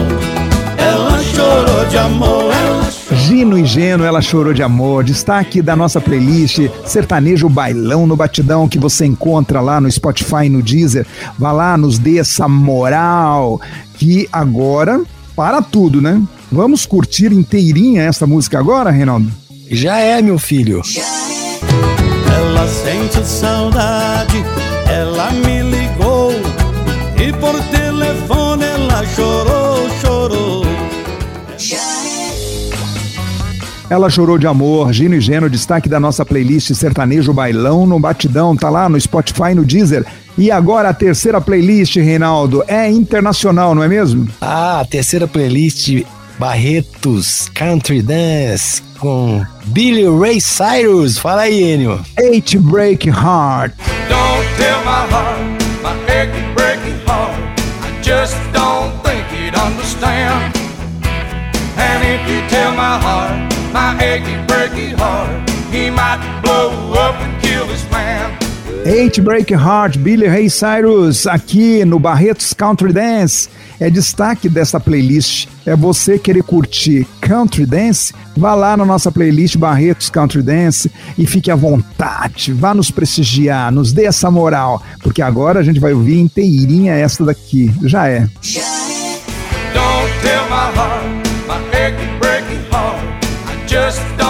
Ela 0.76 1.22
chorou 1.22 1.86
de 1.86 1.96
amor. 1.96 2.52
Ela 2.52 2.90
Gino 3.16 3.56
e 3.56 3.64
Geno, 3.64 4.04
ela 4.04 4.20
chorou 4.20 4.52
de 4.52 4.62
amor. 4.62 5.04
Destaque 5.04 5.62
da 5.62 5.76
nossa 5.76 6.00
playlist 6.00 6.68
Sertanejo 6.84 7.48
Bailão 7.48 8.04
no 8.04 8.16
Batidão, 8.16 8.68
que 8.68 8.78
você 8.78 9.06
encontra 9.06 9.60
lá 9.60 9.80
no 9.80 9.90
Spotify 9.90 10.46
e 10.46 10.50
no 10.50 10.62
Deezer. 10.62 11.06
Vá 11.38 11.52
lá, 11.52 11.76
nos 11.76 11.96
dê 11.96 12.18
essa 12.18 12.48
moral. 12.48 13.60
Que 13.96 14.28
agora, 14.32 15.00
para 15.36 15.62
tudo, 15.62 16.02
né? 16.02 16.20
Vamos 16.50 16.86
curtir 16.86 17.32
inteirinha 17.32 18.02
essa 18.02 18.26
música 18.26 18.58
agora, 18.58 18.90
Reinaldo? 18.90 19.43
Já 19.74 19.98
é, 19.98 20.22
meu 20.22 20.38
filho. 20.38 20.82
Ela 22.32 22.68
sente 22.68 23.26
saudade, 23.26 24.44
ela 24.88 25.32
me 25.32 25.62
ligou 25.62 26.30
e 27.20 27.32
por 27.32 27.60
telefone 27.76 28.64
ela 28.64 29.04
chorou, 29.06 29.90
chorou. 30.00 30.64
Ela 33.90 34.08
chorou 34.08 34.38
de 34.38 34.46
amor, 34.46 34.92
Gino 34.92 35.16
e 35.16 35.20
Geno, 35.20 35.50
destaque 35.50 35.88
da 35.88 35.98
nossa 35.98 36.24
playlist 36.24 36.72
Sertanejo 36.72 37.32
Bailão 37.32 37.84
no 37.84 37.98
Batidão, 37.98 38.56
tá 38.56 38.70
lá 38.70 38.88
no 38.88 39.00
Spotify 39.00 39.50
e 39.50 39.54
no 39.56 39.64
Deezer. 39.64 40.06
E 40.38 40.52
agora 40.52 40.88
a 40.88 40.94
terceira 40.94 41.40
playlist, 41.40 41.96
Reinaldo, 41.96 42.62
é 42.68 42.88
internacional, 42.88 43.74
não 43.74 43.82
é 43.82 43.88
mesmo? 43.88 44.28
Ah, 44.40 44.80
a 44.80 44.84
terceira 44.84 45.26
playlist 45.26 46.04
Barretos 46.38 47.48
Country 47.54 48.02
Dance 48.02 48.82
com 48.98 49.44
Billy 49.66 50.06
Ray 50.08 50.40
Cyrus. 50.40 51.18
Fala 51.18 51.42
aí, 51.42 51.62
Enio. 51.62 52.04
Eight 52.18 52.58
Break 52.58 53.08
Heart. 53.08 53.74
Don't 54.08 54.46
tell 54.56 54.84
my 54.84 55.06
heart, 55.10 55.40
my 55.82 55.94
achy 56.10 56.42
breaking 56.54 56.98
heart. 57.06 57.34
I 57.82 58.00
just 58.02 58.36
don't 58.52 58.92
think 59.02 59.26
he'd 59.28 59.54
understand. 59.54 60.54
And 61.76 62.02
if 62.02 62.28
you 62.28 62.40
tell 62.48 62.72
my 62.72 62.98
heart, 62.98 63.52
my 63.72 63.98
achy 64.02 64.36
breaking 64.46 64.96
heart, 64.96 65.48
he 65.70 65.90
might 65.90 66.40
blow 66.42 66.70
up 66.94 67.14
and 67.16 67.42
kill 67.42 67.66
his 67.66 67.84
man. 67.90 68.33
Eight 68.86 69.18
Break 69.22 69.50
Heart, 69.50 69.96
Billy 69.98 70.26
Ray 70.26 70.50
Cyrus, 70.50 71.26
aqui 71.26 71.86
no 71.86 71.98
Barretos 71.98 72.52
Country 72.52 72.92
Dance. 72.92 73.48
É 73.80 73.88
destaque 73.88 74.46
dessa 74.46 74.78
playlist. 74.78 75.48
É 75.64 75.74
você 75.74 76.18
querer 76.18 76.42
curtir 76.42 77.06
Country 77.18 77.64
Dance? 77.64 78.12
Vá 78.36 78.54
lá 78.54 78.76
na 78.76 78.84
nossa 78.84 79.10
playlist 79.10 79.56
Barretos 79.56 80.10
Country 80.10 80.42
Dance 80.42 80.92
e 81.16 81.26
fique 81.26 81.50
à 81.50 81.56
vontade. 81.56 82.52
Vá 82.52 82.74
nos 82.74 82.90
prestigiar, 82.90 83.72
nos 83.72 83.90
dê 83.90 84.04
essa 84.04 84.30
moral, 84.30 84.82
porque 85.02 85.22
agora 85.22 85.60
a 85.60 85.62
gente 85.62 85.80
vai 85.80 85.94
ouvir 85.94 86.20
inteirinha 86.20 86.92
essa 86.92 87.24
daqui. 87.24 87.72
Já 87.84 88.06
é. 88.06 88.20
Don't 88.20 90.12
tell 90.20 90.44
my 90.50 90.70
heart, 90.76 91.04
my 91.48 91.56
heart. 92.70 93.24
I 93.46 93.66
just 93.66 94.02
don't 94.18 94.23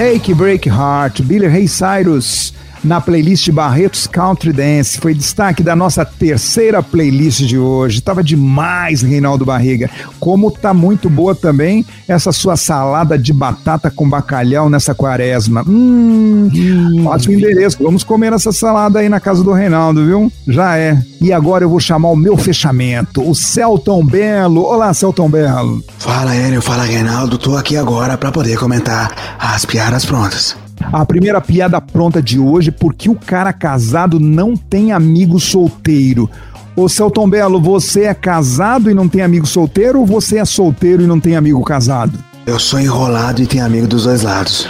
Ache 0.00 0.34
Break 0.34 0.64
Heart, 0.64 1.28
Billy 1.28 1.46
Ray 1.46 1.66
Cyrus, 1.66 2.52
na 2.82 3.00
playlist 3.00 3.50
Barretos 3.50 4.06
Country 4.06 4.52
Dance. 4.52 4.98
Foi 4.98 5.14
destaque 5.14 5.62
da 5.62 5.76
nossa 5.76 6.04
terceira 6.04 6.82
playlist 6.82 7.40
de 7.42 7.58
hoje. 7.58 8.00
Tava 8.00 8.22
demais, 8.22 9.02
Reinaldo 9.02 9.44
Barriga. 9.44 9.90
Como 10.18 10.50
tá 10.50 10.72
muito 10.72 11.08
boa 11.08 11.34
também 11.34 11.84
essa 12.08 12.32
sua 12.32 12.56
salada 12.56 13.18
de 13.18 13.32
batata 13.32 13.90
com 13.90 14.08
bacalhau 14.08 14.68
nessa 14.68 14.94
quaresma. 14.94 15.62
Hum, 15.66 17.04
ótimo 17.06 17.34
endereço. 17.34 17.82
Vamos 17.82 18.04
comer 18.04 18.32
essa 18.32 18.52
salada 18.52 18.98
aí 18.98 19.08
na 19.08 19.20
casa 19.20 19.42
do 19.42 19.52
Reinaldo, 19.52 20.04
viu? 20.04 20.32
Já 20.46 20.76
é. 20.76 21.00
E 21.20 21.32
agora 21.32 21.64
eu 21.64 21.68
vou 21.68 21.80
chamar 21.80 22.10
o 22.10 22.16
meu 22.16 22.36
fechamento, 22.36 23.28
o 23.28 23.34
Celton 23.34 24.04
Belo. 24.04 24.62
Olá, 24.62 24.92
Celton 24.94 25.28
Belo. 25.28 25.84
Fala, 25.98 26.34
Enio, 26.34 26.62
fala, 26.62 26.84
Reinaldo. 26.84 27.36
Tô 27.36 27.56
aqui 27.56 27.76
agora 27.76 28.16
pra 28.16 28.32
poder 28.32 28.58
comentar 28.58 29.36
as 29.38 29.64
piadas 29.64 30.04
prontas. 30.04 30.56
A 30.80 31.04
primeira 31.04 31.40
piada 31.40 31.80
pronta 31.80 32.22
de 32.22 32.38
hoje, 32.38 32.70
porque 32.70 33.08
o 33.08 33.14
cara 33.14 33.52
casado 33.52 34.18
não 34.18 34.56
tem 34.56 34.92
amigo 34.92 35.38
solteiro. 35.38 36.28
Ô 36.74 36.88
Celton 36.88 37.28
Belo, 37.28 37.60
você 37.60 38.04
é 38.04 38.14
casado 38.14 38.90
e 38.90 38.94
não 38.94 39.08
tem 39.08 39.22
amigo 39.22 39.46
solteiro 39.46 40.00
ou 40.00 40.06
você 40.06 40.38
é 40.38 40.44
solteiro 40.44 41.02
e 41.02 41.06
não 41.06 41.20
tem 41.20 41.36
amigo 41.36 41.62
casado? 41.62 42.18
Eu 42.46 42.58
sou 42.58 42.80
enrolado 42.80 43.42
e 43.42 43.46
tenho 43.46 43.64
amigo 43.64 43.86
dos 43.86 44.04
dois 44.04 44.22
lados. 44.22 44.66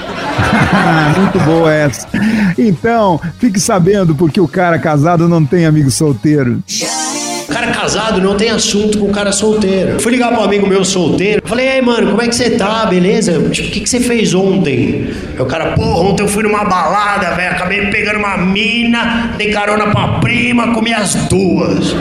Muito 1.16 1.38
boa 1.44 1.72
essa. 1.72 2.06
Então, 2.58 3.20
fique 3.38 3.60
sabendo 3.60 4.14
porque 4.14 4.40
o 4.40 4.48
cara 4.48 4.78
casado 4.78 5.28
não 5.28 5.44
tem 5.44 5.66
amigo 5.66 5.90
solteiro. 5.90 6.62
O 6.66 6.99
cara 7.50 7.66
casado 7.68 8.20
não 8.20 8.36
tem 8.36 8.50
assunto 8.50 8.98
com 8.98 9.06
o 9.06 9.10
cara 9.10 9.32
solteiro. 9.32 10.00
Fui 10.00 10.12
ligar 10.12 10.32
um 10.32 10.42
amigo 10.42 10.66
meu 10.66 10.84
solteiro. 10.84 11.42
Falei, 11.44 11.68
ei, 11.68 11.82
mano, 11.82 12.10
como 12.10 12.22
é 12.22 12.28
que 12.28 12.34
você 12.34 12.50
tá? 12.50 12.86
Beleza? 12.86 13.32
Tipo, 13.50 13.68
o 13.68 13.70
que, 13.70 13.80
que 13.80 13.90
você 13.90 14.00
fez 14.00 14.32
ontem? 14.32 15.10
Aí 15.34 15.40
o 15.40 15.46
cara, 15.46 15.72
pô, 15.72 15.82
ontem 15.82 16.22
eu 16.22 16.28
fui 16.28 16.42
numa 16.42 16.64
balada, 16.64 17.34
velho. 17.34 17.50
Acabei 17.50 17.86
pegando 17.86 18.18
uma 18.18 18.36
mina, 18.38 19.34
dei 19.36 19.50
carona 19.50 19.88
pra 19.88 20.20
prima, 20.20 20.72
comi 20.72 20.94
as 20.94 21.14
duas. 21.26 21.94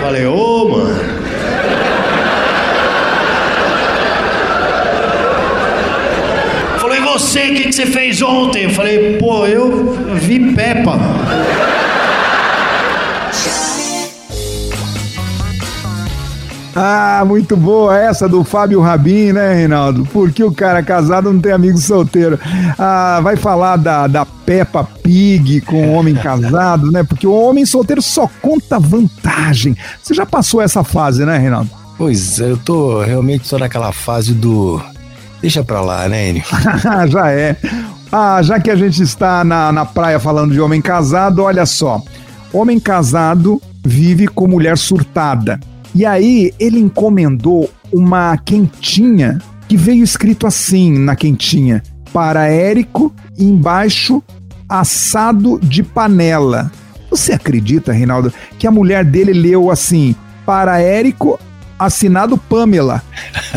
Falei, 0.00 0.26
ô, 0.26 0.68
mano. 0.68 1.24
Falou, 6.78 6.96
e 6.96 7.00
você, 7.00 7.40
o 7.40 7.54
que, 7.54 7.62
que 7.64 7.72
você 7.72 7.86
fez 7.86 8.20
ontem? 8.20 8.64
Eu 8.64 8.70
falei, 8.70 9.16
pô, 9.18 9.46
eu 9.46 9.96
vi 10.14 10.52
Peppa. 10.52 10.98
Ah, 16.74 17.22
muito 17.24 17.56
boa 17.56 17.96
essa 17.96 18.28
do 18.28 18.42
Fábio 18.42 18.80
Rabin, 18.80 19.32
né, 19.32 19.54
Reinaldo? 19.54 20.04
Porque 20.12 20.42
o 20.42 20.52
cara 20.52 20.82
casado 20.82 21.32
não 21.32 21.40
tem 21.40 21.52
amigo 21.52 21.78
solteiro. 21.78 22.38
Ah, 22.76 23.20
vai 23.22 23.36
falar 23.36 23.76
da, 23.76 24.06
da 24.08 24.26
Peppa 24.26 24.82
Pig 25.02 25.60
com 25.60 25.88
o 25.88 25.92
homem 25.92 26.14
casado, 26.14 26.90
né? 26.90 27.04
Porque 27.04 27.26
o 27.26 27.32
homem 27.32 27.64
solteiro 27.64 28.02
só 28.02 28.28
conta 28.42 28.80
vantagem. 28.80 29.76
Você 30.02 30.14
já 30.14 30.26
passou 30.26 30.60
essa 30.60 30.82
fase, 30.82 31.24
né, 31.24 31.38
Reinaldo? 31.38 31.70
Pois 31.96 32.40
é, 32.40 32.50
eu 32.50 32.56
tô 32.56 33.02
realmente 33.02 33.48
tô 33.48 33.56
naquela 33.56 33.92
fase 33.92 34.34
do. 34.34 34.82
Deixa 35.40 35.62
pra 35.62 35.80
lá, 35.80 36.08
né, 36.08 36.30
Enio? 36.30 36.44
já 37.08 37.30
é. 37.30 37.56
Ah, 38.10 38.42
já 38.42 38.58
que 38.58 38.70
a 38.70 38.76
gente 38.76 39.00
está 39.02 39.44
na, 39.44 39.70
na 39.70 39.84
praia 39.84 40.18
falando 40.18 40.52
de 40.52 40.60
homem 40.60 40.82
casado, 40.82 41.42
olha 41.42 41.66
só. 41.66 42.02
Homem 42.52 42.80
casado 42.80 43.62
vive 43.84 44.26
com 44.26 44.48
mulher 44.48 44.76
surtada. 44.76 45.60
E 45.94 46.04
aí 46.04 46.52
ele 46.58 46.78
encomendou 46.78 47.70
uma 47.92 48.36
quentinha 48.38 49.38
que 49.68 49.76
veio 49.76 50.02
escrito 50.02 50.46
assim 50.46 50.98
na 50.98 51.14
quentinha: 51.14 51.82
para 52.12 52.48
Érico, 52.48 53.14
embaixo 53.38 54.22
assado 54.68 55.58
de 55.62 55.82
panela. 55.82 56.70
Você 57.10 57.32
acredita, 57.32 57.92
Reinaldo, 57.92 58.32
que 58.58 58.66
a 58.66 58.70
mulher 58.70 59.04
dele 59.04 59.32
leu 59.32 59.70
assim: 59.70 60.16
para 60.44 60.80
Érico, 60.80 61.38
assinado 61.78 62.36
Pamela. 62.36 63.02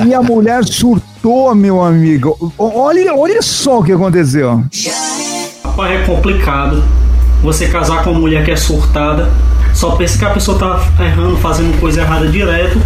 E 0.05 0.13
a 0.13 0.21
mulher 0.21 0.63
surtou, 0.65 1.53
meu 1.55 1.81
amigo. 1.81 2.53
Olha, 2.57 3.15
olha 3.15 3.41
só 3.41 3.79
o 3.79 3.83
que 3.83 3.91
aconteceu. 3.91 4.63
Rapaz, 5.63 5.91
é 5.91 6.03
complicado 6.05 6.83
você 7.41 7.67
casar 7.67 8.03
com 8.03 8.11
uma 8.11 8.19
mulher 8.19 8.43
que 8.43 8.51
é 8.51 8.55
surtada. 8.55 9.31
Só 9.77 9.91
pensa 9.91 10.17
que 10.17 10.25
a 10.25 10.31
pessoa 10.31 10.57
tá 10.57 11.03
errando, 11.05 11.37
fazendo 11.37 11.79
coisa 11.79 12.01
errada 12.01 12.27
direto. 12.27 12.81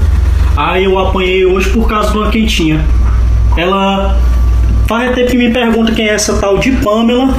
Aí 0.57 0.83
eu 0.83 0.99
apanhei 0.99 1.45
hoje 1.45 1.69
por 1.69 1.87
causa 1.87 2.11
de 2.11 2.17
uma 2.17 2.29
quentinha. 2.29 2.85
Ela 3.55 4.19
faz 4.89 5.15
tempo 5.15 5.31
que 5.31 5.37
me 5.37 5.53
pergunta 5.53 5.93
quem 5.93 6.09
é 6.09 6.13
essa 6.13 6.37
tal 6.37 6.57
de 6.57 6.69
Pamela. 6.73 7.33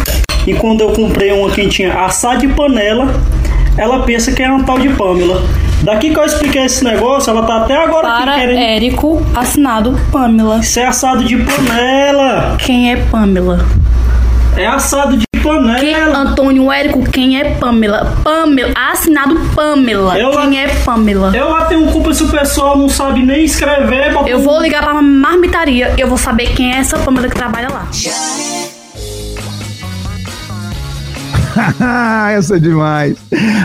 E 0.47 0.55
quando 0.55 0.81
eu 0.81 0.93
comprei 0.93 1.33
uma 1.33 1.51
quentinha 1.51 1.93
assada 2.01 2.39
de 2.39 2.49
panela, 2.49 3.13
ela 3.77 4.05
pensa 4.05 4.33
que 4.33 4.43
é 4.43 4.49
uma 4.49 4.65
tal 4.65 4.79
de 4.79 4.89
Pamela. 4.89 5.43
Daqui 5.83 6.09
que 6.09 6.19
eu 6.19 6.25
expliquei 6.25 6.65
esse 6.65 6.83
negócio, 6.83 7.29
ela 7.29 7.43
tá 7.43 7.59
até 7.59 7.77
agora 7.77 8.09
Para 8.09 8.33
aqui 8.33 8.41
querendo. 8.41 8.59
Érico, 8.59 9.23
assinado 9.35 10.01
Pamela. 10.11 10.61
Isso 10.61 10.81
é 10.81 10.87
assado 10.87 11.25
de 11.25 11.37
panela. 11.37 12.57
Quem 12.59 12.91
é 12.91 12.97
Pamela? 12.97 13.67
É 14.57 14.67
assado 14.67 15.17
de 15.17 15.27
panela. 15.43 15.79
Quem, 15.81 15.95
Antônio 15.95 16.71
Érico, 16.71 17.03
quem 17.11 17.41
é 17.41 17.55
Pamela? 17.55 18.17
Pamela, 18.23 18.73
assinado 18.77 19.35
Pamela. 19.55 20.19
Eu 20.19 20.31
lá- 20.31 20.43
quem 20.43 20.61
é 20.63 20.69
Pamela? 20.85 21.33
Eu 21.35 21.49
lá 21.51 21.65
tenho 21.65 21.87
culpa 21.91 22.13
se 22.13 22.23
o 22.23 22.29
pessoal 22.29 22.77
não 22.77 22.89
sabe 22.89 23.25
nem 23.25 23.45
escrever. 23.45 24.13
Eu 24.27 24.41
vou 24.41 24.61
ligar 24.61 24.83
pra 24.83 25.01
marmitaria 25.01 25.95
eu 25.99 26.07
vou 26.07 26.19
saber 26.19 26.53
quem 26.55 26.73
é 26.75 26.79
essa 26.79 26.99
Pamela 26.99 27.29
que 27.29 27.35
trabalha 27.35 27.69
lá. 27.71 27.87
Essa 32.35 32.57
é 32.57 32.59
demais. 32.59 33.17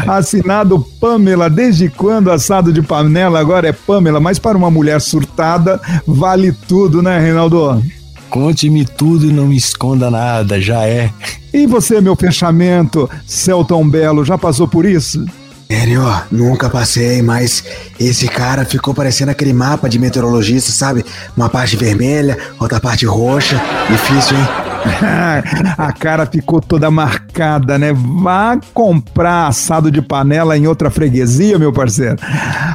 Assinado 0.07 0.85
Pamela. 0.99 1.49
Desde 1.49 1.87
quando 1.89 2.29
assado 2.29 2.73
de 2.73 2.81
panela 2.81 3.39
agora 3.39 3.69
é 3.69 3.71
Pamela? 3.71 4.19
Mas 4.19 4.37
para 4.37 4.57
uma 4.57 4.69
mulher 4.69 4.99
surtada, 4.99 5.79
vale 6.05 6.51
tudo, 6.51 7.01
né, 7.01 7.17
Reinaldo? 7.17 7.81
Conte-me 8.29 8.85
tudo 8.85 9.25
e 9.25 9.33
não 9.33 9.47
me 9.47 9.57
esconda 9.57 10.11
nada, 10.11 10.59
já 10.59 10.85
é. 10.85 11.11
E 11.53 11.65
você, 11.65 12.01
meu 12.01 12.15
fechamento, 12.15 13.09
Celton 13.25 13.87
Belo, 13.89 14.25
já 14.25 14.37
passou 14.37 14.67
por 14.67 14.85
isso? 14.85 15.25
Sério, 15.69 16.01
nunca 16.31 16.69
passei, 16.69 17.21
mas 17.21 17.61
esse 17.99 18.27
cara 18.27 18.63
ficou 18.63 18.93
parecendo 18.93 19.31
aquele 19.31 19.51
mapa 19.51 19.89
de 19.89 19.99
meteorologista, 19.99 20.71
sabe? 20.71 21.05
Uma 21.35 21.49
parte 21.49 21.75
vermelha, 21.75 22.37
outra 22.57 22.79
parte 22.79 23.05
roxa. 23.05 23.61
Difícil, 23.89 24.37
hein? 24.37 24.67
A 25.77 25.91
cara 25.91 26.25
ficou 26.25 26.61
toda 26.61 26.89
marcada, 26.89 27.77
né? 27.77 27.93
Vá 27.93 28.57
comprar 28.73 29.47
assado 29.47 29.91
de 29.91 30.01
panela 30.01 30.57
em 30.57 30.67
outra 30.67 30.89
freguesia, 30.89 31.59
meu 31.59 31.73
parceiro. 31.73 32.15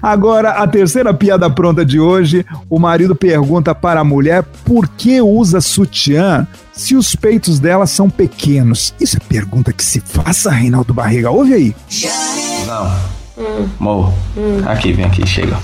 Agora, 0.02 0.50
a 0.50 0.66
terceira 0.66 1.14
piada 1.14 1.48
pronta 1.48 1.84
de 1.84 1.98
hoje: 1.98 2.44
o 2.68 2.78
marido 2.78 3.14
pergunta 3.14 3.74
para 3.74 4.00
a 4.00 4.04
mulher 4.04 4.44
por 4.64 4.86
que 4.88 5.20
usa 5.22 5.60
sutiã 5.60 6.46
se 6.72 6.96
os 6.96 7.14
peitos 7.14 7.60
dela 7.60 7.86
são 7.86 8.08
pequenos. 8.08 8.94
Isso 9.00 9.16
é 9.16 9.20
pergunta 9.20 9.72
que 9.72 9.84
se 9.84 10.00
faça, 10.00 10.50
Reinaldo 10.50 10.94
Barriga. 10.94 11.30
Ouve 11.30 11.54
aí. 11.54 11.76
Não. 12.66 13.12
Mo, 13.78 14.14
aqui, 14.66 14.92
vem 14.92 15.04
aqui, 15.04 15.26
chega. 15.26 15.56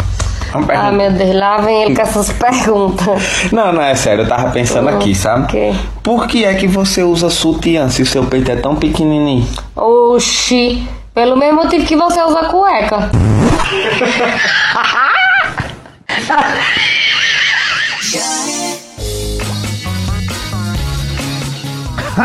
Vamos 0.53 0.69
Ah, 0.71 0.91
meu 0.91 1.13
Deus, 1.13 1.35
lá 1.35 1.59
vem 1.59 1.85
ele 1.85 1.95
com 1.95 2.03
essas 2.03 2.33
perguntas. 2.33 3.53
Não, 3.53 3.73
não, 3.73 3.83
é 3.83 3.95
sério, 3.95 4.25
eu 4.25 4.29
tava 4.29 4.51
pensando 4.51 4.89
aqui, 4.89 5.15
sabe? 5.15 5.47
quê? 5.49 5.75
Por 6.03 6.27
que 6.27 6.45
é 6.45 6.55
que 6.55 6.67
você 6.67 7.03
usa 7.03 7.29
sutiã 7.29 7.89
se 7.91 8.03
o 8.03 8.07
seu 8.07 8.25
peito 8.25 8.51
é 8.51 8.57
tão 8.57 8.75
pequenininho? 8.75 9.47
Oxi, 9.77 10.89
pelo 11.15 11.37
mesmo 11.37 11.63
motivo 11.63 11.85
que 11.85 11.97
você 11.97 12.23
usa 12.23 12.45
cueca. 12.45 13.11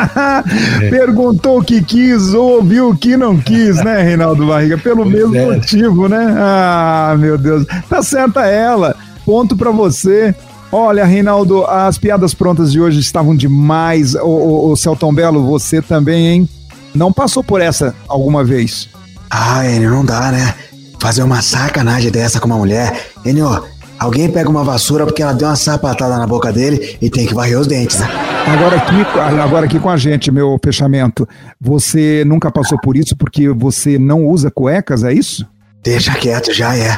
Perguntou 0.89 1.59
o 1.59 1.63
que 1.63 1.83
quis, 1.83 2.33
ouviu 2.33 2.89
o 2.89 2.97
que 2.97 3.15
não 3.17 3.39
quis, 3.39 3.83
né, 3.83 4.01
Reinaldo 4.01 4.47
Barriga? 4.47 4.77
Pelo 4.77 5.05
mesmo 5.05 5.35
é. 5.35 5.45
motivo, 5.45 6.07
né? 6.07 6.35
Ah, 6.37 7.15
meu 7.17 7.37
Deus. 7.37 7.65
Tá 7.89 8.01
certa 8.01 8.45
ela. 8.45 8.95
Ponto 9.25 9.55
pra 9.55 9.71
você. 9.71 10.35
Olha, 10.71 11.05
Reinaldo, 11.05 11.65
as 11.65 11.97
piadas 11.97 12.33
prontas 12.33 12.71
de 12.71 12.81
hoje 12.81 12.99
estavam 12.99 13.35
demais. 13.35 14.15
O, 14.15 14.25
o, 14.25 14.71
o 14.71 14.75
Celton 14.75 15.13
Belo, 15.13 15.45
você 15.45 15.81
também, 15.81 16.27
hein? 16.27 16.49
Não 16.95 17.13
passou 17.13 17.43
por 17.43 17.61
essa 17.61 17.95
alguma 18.07 18.43
vez? 18.43 18.89
Ah, 19.29 19.67
Enio, 19.67 19.91
não 19.91 20.05
dá, 20.05 20.31
né? 20.31 20.53
Fazer 20.99 21.23
uma 21.23 21.41
sacanagem 21.41 22.11
dessa 22.11 22.39
com 22.39 22.47
uma 22.47 22.57
mulher. 22.57 23.09
Enio, 23.25 23.63
alguém 23.99 24.29
pega 24.29 24.49
uma 24.49 24.63
vassoura 24.63 25.05
porque 25.05 25.21
ela 25.21 25.33
deu 25.33 25.47
uma 25.47 25.55
sapatada 25.55 26.17
na 26.17 26.27
boca 26.27 26.51
dele 26.51 26.97
e 27.01 27.09
tem 27.09 27.25
que 27.25 27.33
varrer 27.33 27.59
os 27.59 27.67
dentes, 27.67 27.99
né? 27.99 28.07
Agora 28.45 28.77
aqui, 28.77 28.95
agora 29.41 29.65
aqui 29.65 29.79
com 29.79 29.89
a 29.89 29.97
gente, 29.97 30.31
meu 30.31 30.59
fechamento. 30.63 31.27
Você 31.59 32.23
nunca 32.25 32.51
passou 32.51 32.77
por 32.79 32.97
isso 32.97 33.15
porque 33.15 33.49
você 33.49 33.97
não 33.97 34.25
usa 34.25 34.51
cuecas, 34.51 35.03
é 35.03 35.13
isso? 35.13 35.47
Deixa 35.81 36.13
quieto, 36.13 36.53
já 36.53 36.75
é. 36.75 36.97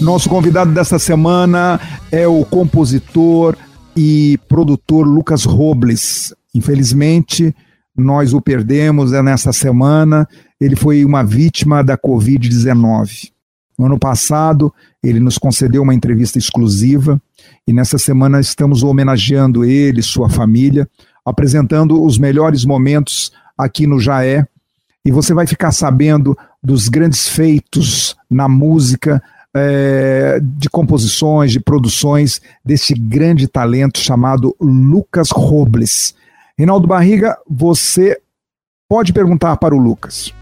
Nosso 0.00 0.28
convidado 0.28 0.70
desta 0.72 0.98
semana 0.98 1.80
é 2.12 2.28
o 2.28 2.44
compositor 2.44 3.56
e 3.96 4.38
produtor 4.48 5.06
Lucas 5.06 5.44
Robles. 5.44 6.34
Infelizmente, 6.54 7.54
nós 7.96 8.32
o 8.32 8.40
perdemos 8.40 9.12
é 9.12 9.22
nessa 9.22 9.52
semana. 9.52 10.28
Ele 10.60 10.76
foi 10.76 11.04
uma 11.04 11.22
vítima 11.22 11.82
da 11.82 11.96
Covid-19. 11.96 13.30
No 13.78 13.86
ano 13.86 13.98
passado, 13.98 14.72
ele 15.02 15.18
nos 15.18 15.36
concedeu 15.36 15.82
uma 15.82 15.94
entrevista 15.94 16.38
exclusiva 16.38 17.20
e 17.66 17.72
nessa 17.72 17.98
semana 17.98 18.40
estamos 18.40 18.82
homenageando 18.82 19.64
ele, 19.64 20.02
sua 20.02 20.28
família, 20.28 20.88
apresentando 21.24 22.02
os 22.02 22.18
melhores 22.18 22.64
momentos 22.64 23.32
aqui 23.58 23.86
no 23.86 23.98
Jaé. 23.98 24.46
E 25.04 25.10
você 25.10 25.34
vai 25.34 25.46
ficar 25.46 25.72
sabendo 25.72 26.36
dos 26.62 26.88
grandes 26.88 27.28
feitos 27.28 28.16
na 28.30 28.48
música 28.48 29.22
é, 29.54 30.40
de 30.42 30.68
composições, 30.68 31.52
de 31.52 31.60
produções 31.60 32.40
desse 32.64 32.94
grande 32.94 33.46
talento 33.46 33.98
chamado 33.98 34.54
Lucas 34.60 35.30
Robles. 35.30 36.14
Reinaldo 36.58 36.86
Barriga, 36.86 37.36
você 37.48 38.18
pode 38.88 39.12
perguntar 39.12 39.56
para 39.56 39.74
o 39.74 39.78
Lucas. 39.78 40.32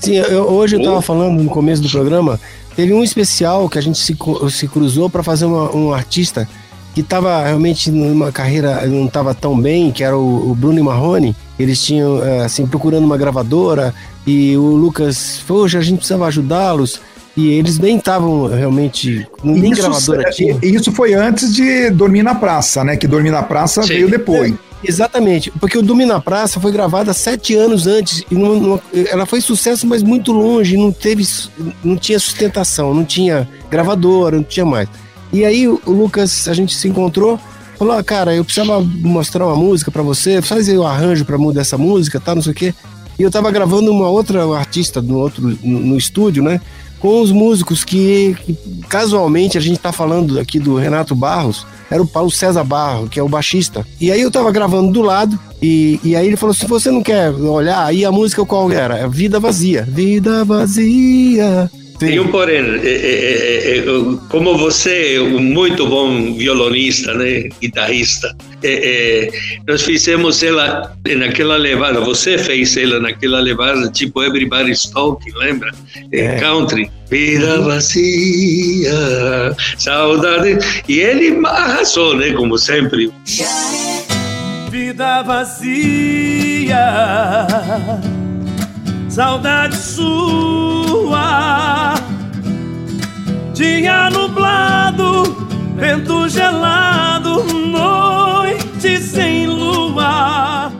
Sim, 0.00 0.14
eu- 0.16 0.44
hoje 0.44 0.76
eu 0.76 0.80
estava 0.80 1.02
falando 1.02 1.42
no 1.42 1.50
começo 1.50 1.82
do 1.82 1.88
programa, 1.90 2.40
teve 2.74 2.92
um 2.94 3.02
especial 3.02 3.68
que 3.68 3.78
a 3.78 3.82
gente 3.82 3.98
se, 3.98 4.16
se 4.50 4.68
cruzou 4.68 5.10
para 5.10 5.22
fazer 5.22 5.44
uma- 5.44 5.74
um 5.74 5.92
artista 5.92 6.48
que 6.94 7.00
estava 7.02 7.44
realmente 7.44 7.90
numa 7.90 8.32
carreira 8.32 8.86
não 8.86 9.06
estava 9.06 9.34
tão 9.34 9.60
bem, 9.60 9.90
que 9.92 10.02
era 10.02 10.16
o, 10.16 10.50
o 10.50 10.54
Bruno 10.54 10.78
e 10.78 10.82
Marrone. 10.82 11.36
Eles 11.58 11.82
tinham 11.84 12.24
eh, 12.24 12.44
assim 12.44 12.66
procurando 12.66 13.04
uma 13.04 13.16
gravadora 13.18 13.94
e 14.26 14.56
o 14.56 14.62
Lucas, 14.76 15.42
poxa, 15.46 15.78
a 15.78 15.82
gente 15.82 15.98
precisava 15.98 16.26
ajudá-los. 16.26 17.00
E 17.36 17.50
eles 17.50 17.78
nem 17.78 17.98
estavam 17.98 18.48
realmente, 18.48 19.28
nem 19.44 19.70
gravadora 19.72 20.22
é- 20.28 20.30
tinha. 20.32 20.58
isso 20.60 20.90
foi 20.90 21.14
antes 21.14 21.54
de 21.54 21.88
Dormir 21.90 22.24
na 22.24 22.34
Praça, 22.34 22.82
né? 22.82 22.96
Que 22.96 23.06
Dormir 23.06 23.30
na 23.30 23.42
Praça 23.44 23.82
veio 23.82 24.08
depois. 24.10 24.54
Exatamente, 24.82 25.50
porque 25.58 25.76
o 25.76 25.82
Dormir 25.82 26.06
na 26.06 26.20
Praça 26.20 26.60
foi 26.60 26.70
gravada 26.70 27.12
sete 27.12 27.54
anos 27.54 27.86
antes 27.86 28.24
e 28.30 29.08
ela 29.08 29.26
foi 29.26 29.40
sucesso, 29.40 29.86
mas 29.86 30.02
muito 30.02 30.32
longe, 30.32 30.76
não 30.76 30.92
teve, 30.92 31.26
não 31.82 31.96
tinha 31.96 32.18
sustentação, 32.18 32.94
não 32.94 33.04
tinha 33.04 33.48
gravadora, 33.68 34.36
não 34.36 34.44
tinha 34.44 34.64
mais. 34.64 34.88
E 35.32 35.44
aí 35.44 35.66
o 35.66 35.80
Lucas, 35.84 36.46
a 36.46 36.54
gente 36.54 36.76
se 36.76 36.88
encontrou, 36.88 37.40
falou, 37.76 37.94
ah, 37.94 38.04
cara, 38.04 38.34
eu 38.34 38.44
precisava 38.44 38.80
mostrar 38.80 39.46
uma 39.46 39.56
música 39.56 39.90
pra 39.90 40.02
você, 40.02 40.40
faz 40.40 40.68
aí 40.68 40.78
o 40.78 40.86
arranjo 40.86 41.24
pra 41.24 41.36
mudar 41.36 41.62
essa 41.62 41.76
música, 41.76 42.20
tá, 42.20 42.34
não 42.34 42.42
sei 42.42 42.52
o 42.52 42.54
quê. 42.54 42.74
E 43.18 43.22
eu 43.22 43.30
tava 43.32 43.50
gravando 43.50 43.90
uma 43.90 44.08
outra 44.08 44.44
artista 44.56 45.02
no 45.02 45.18
outro 45.18 45.58
no, 45.62 45.80
no 45.80 45.98
estúdio, 45.98 46.40
né? 46.40 46.60
Com 46.98 47.20
os 47.20 47.30
músicos 47.30 47.84
que, 47.84 48.36
que 48.44 48.56
casualmente 48.88 49.56
a 49.56 49.60
gente 49.60 49.78
tá 49.78 49.92
falando 49.92 50.38
aqui 50.38 50.58
do 50.58 50.76
Renato 50.76 51.14
Barros, 51.14 51.66
era 51.90 52.02
o 52.02 52.06
Paulo 52.06 52.30
César 52.30 52.64
Barro, 52.64 53.08
que 53.08 53.18
é 53.18 53.22
o 53.22 53.28
baixista. 53.28 53.86
E 54.00 54.10
aí 54.10 54.20
eu 54.20 54.30
tava 54.30 54.50
gravando 54.50 54.92
do 54.92 55.02
lado, 55.02 55.38
e, 55.62 56.00
e 56.02 56.16
aí 56.16 56.26
ele 56.26 56.36
falou: 56.36 56.54
se 56.54 56.66
você 56.66 56.90
não 56.90 57.02
quer 57.02 57.30
olhar, 57.30 57.84
aí 57.84 58.04
a 58.04 58.12
música 58.12 58.44
qual 58.44 58.70
era? 58.70 58.98
É 58.98 59.08
Vida 59.08 59.40
Vazia. 59.40 59.82
Vida 59.82 60.44
Vazia. 60.44 61.70
Tem 61.98 62.20
um 62.20 62.28
porém, 62.28 62.58
é, 62.58 62.86
é, 62.86 63.76
é, 63.76 63.78
é, 63.78 63.84
como 64.28 64.56
você 64.56 65.16
é 65.16 65.20
um 65.20 65.40
muito 65.40 65.84
bom 65.86 66.32
violonista, 66.34 67.12
né, 67.12 67.48
guitarrista, 67.60 68.36
é, 68.62 69.26
é, 69.26 69.30
nós 69.66 69.82
fizemos 69.82 70.42
ela 70.44 70.96
naquela 71.16 71.56
levada, 71.56 72.00
você 72.00 72.38
fez 72.38 72.76
ela 72.76 73.00
naquela 73.00 73.40
levada, 73.40 73.90
tipo 73.90 74.22
Everybody's 74.22 74.86
Talking, 74.86 75.32
lembra? 75.36 75.72
É, 76.12 76.38
Country. 76.38 76.88
Vida 77.10 77.62
vazia, 77.62 78.92
saudade. 79.78 80.58
E 80.86 81.00
ele 81.00 81.40
arrasou, 81.44 82.14
né, 82.14 82.32
como 82.32 82.58
sempre. 82.58 83.10
Vida 84.70 85.22
vazia, 85.22 86.76
saudade 89.18 89.76
sua. 89.76 91.16
Dia 93.52 94.08
nublado, 94.10 95.24
vento 95.74 96.28
gelado, 96.28 97.42
noite 97.42 99.00
sem 99.00 99.48
lua. 99.48 100.70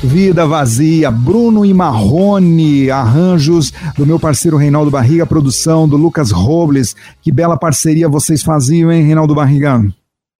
Vida 0.00 0.46
Vazia, 0.46 1.10
Bruno 1.10 1.66
e 1.66 1.74
Marrone, 1.74 2.88
arranjos 2.88 3.72
do 3.96 4.06
meu 4.06 4.20
parceiro 4.20 4.56
Reinaldo 4.56 4.92
Barriga, 4.92 5.26
produção 5.26 5.88
do 5.88 5.96
Lucas 5.96 6.30
Robles. 6.30 6.94
Que 7.20 7.32
bela 7.32 7.56
parceria 7.56 8.08
vocês 8.08 8.44
faziam, 8.44 8.92
hein, 8.92 9.02
Reinaldo 9.02 9.34
Barriga? 9.34 9.84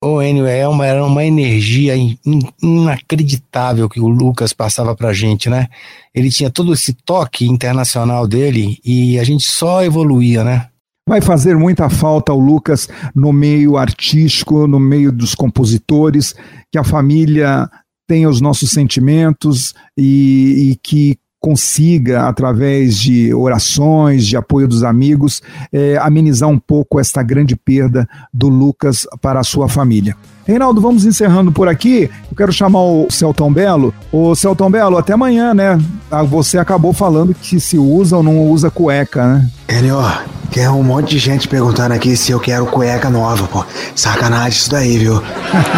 Ô, 0.00 0.22
Enio, 0.22 0.46
é 0.46 0.66
uma, 0.68 0.86
era 0.86 1.04
uma 1.04 1.24
energia 1.24 1.96
in- 1.96 2.16
in- 2.24 2.48
inacreditável 2.62 3.88
que 3.88 4.00
o 4.00 4.06
Lucas 4.06 4.52
passava 4.52 4.94
pra 4.94 5.12
gente, 5.12 5.50
né? 5.50 5.66
Ele 6.14 6.30
tinha 6.30 6.50
todo 6.50 6.72
esse 6.72 6.92
toque 6.92 7.46
internacional 7.46 8.26
dele 8.26 8.78
e 8.84 9.18
a 9.18 9.24
gente 9.24 9.48
só 9.48 9.82
evoluía, 9.82 10.44
né? 10.44 10.68
Vai 11.08 11.20
fazer 11.20 11.56
muita 11.56 11.88
falta 11.90 12.30
ao 12.30 12.38
Lucas 12.38 12.88
no 13.14 13.32
meio 13.32 13.76
artístico, 13.76 14.68
no 14.68 14.78
meio 14.78 15.10
dos 15.10 15.34
compositores, 15.34 16.34
que 16.70 16.78
a 16.78 16.84
família 16.84 17.68
tenha 18.06 18.28
os 18.28 18.40
nossos 18.40 18.70
sentimentos 18.70 19.74
e, 19.96 20.70
e 20.72 20.76
que 20.80 21.18
consiga, 21.40 22.28
através 22.28 22.96
de 22.98 23.32
orações, 23.32 24.26
de 24.26 24.36
apoio 24.36 24.66
dos 24.66 24.82
amigos, 24.82 25.40
eh, 25.72 25.96
amenizar 26.00 26.48
um 26.48 26.58
pouco 26.58 26.98
esta 26.98 27.22
grande 27.22 27.54
perda 27.56 28.08
do 28.32 28.48
Lucas 28.48 29.06
para 29.20 29.40
a 29.40 29.44
sua 29.44 29.68
família. 29.68 30.16
Reinaldo, 30.46 30.80
vamos 30.80 31.04
encerrando 31.04 31.52
por 31.52 31.68
aqui. 31.68 32.10
Eu 32.30 32.36
quero 32.36 32.50
chamar 32.50 32.80
o 32.80 33.06
Celton 33.10 33.52
Belo. 33.52 33.92
Ô, 34.10 34.34
Celton 34.34 34.70
Belo, 34.70 34.96
até 34.96 35.12
amanhã, 35.12 35.52
né? 35.52 35.78
Ah, 36.10 36.22
Você 36.22 36.56
acabou 36.56 36.94
falando 36.94 37.34
que 37.34 37.60
se 37.60 37.76
usa 37.78 38.16
ou 38.16 38.22
não 38.22 38.38
usa 38.48 38.70
cueca, 38.70 39.26
né? 39.26 39.50
Enio, 39.68 39.98
tem 40.50 40.66
um 40.66 40.82
monte 40.82 41.10
de 41.10 41.18
gente 41.18 41.46
perguntando 41.46 41.92
aqui 41.92 42.16
se 42.16 42.32
eu 42.32 42.40
quero 42.40 42.64
cueca 42.66 43.10
nova, 43.10 43.46
pô. 43.46 43.62
Sacanagem 43.94 44.58
isso 44.58 44.70
daí, 44.70 44.96
viu? 44.96 45.22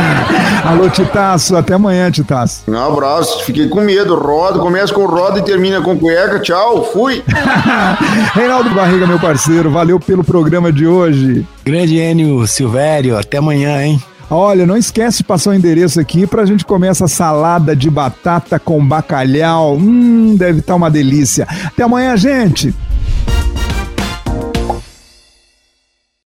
Alô, 0.65 0.89
Titaço, 0.89 1.57
até 1.57 1.75
amanhã, 1.75 2.09
Titaço. 2.11 2.63
Um 2.69 2.79
abraço, 2.79 3.43
fiquei 3.45 3.69
com 3.69 3.81
medo. 3.81 4.15
Roda, 4.17 4.61
começa 4.61 4.95
com 4.95 5.05
roda 5.07 5.41
e 5.41 5.43
termina 5.51 5.81
com 5.81 5.99
cueca. 5.99 6.39
Tchau, 6.39 6.85
fui. 6.93 7.25
Reinaldo 8.35 8.71
Barriga, 8.71 9.05
meu 9.05 9.19
parceiro, 9.19 9.69
valeu 9.69 9.99
pelo 9.99 10.23
programa 10.23 10.73
de 10.73 10.87
hoje. 10.87 11.45
Grande 11.65 11.97
Enio 11.99 12.47
Silvério, 12.47 13.19
até 13.19 13.39
amanhã, 13.39 13.83
hein? 13.83 14.01
Olha, 14.31 14.65
não 14.65 14.77
esquece 14.77 15.19
de 15.19 15.25
passar 15.25 15.51
o 15.51 15.55
endereço 15.55 15.99
aqui 15.99 16.25
pra 16.25 16.47
gente 16.47 16.65
comer 16.65 16.87
essa 16.87 17.09
salada 17.09 17.75
de 17.75 17.91
batata 17.91 18.61
com 18.61 18.87
bacalhau. 18.87 19.75
Hum, 19.75 20.37
deve 20.37 20.61
estar 20.61 20.77
uma 20.77 20.89
delícia. 20.89 21.49
Até 21.65 21.83
amanhã, 21.83 22.17
gente. 22.17 22.73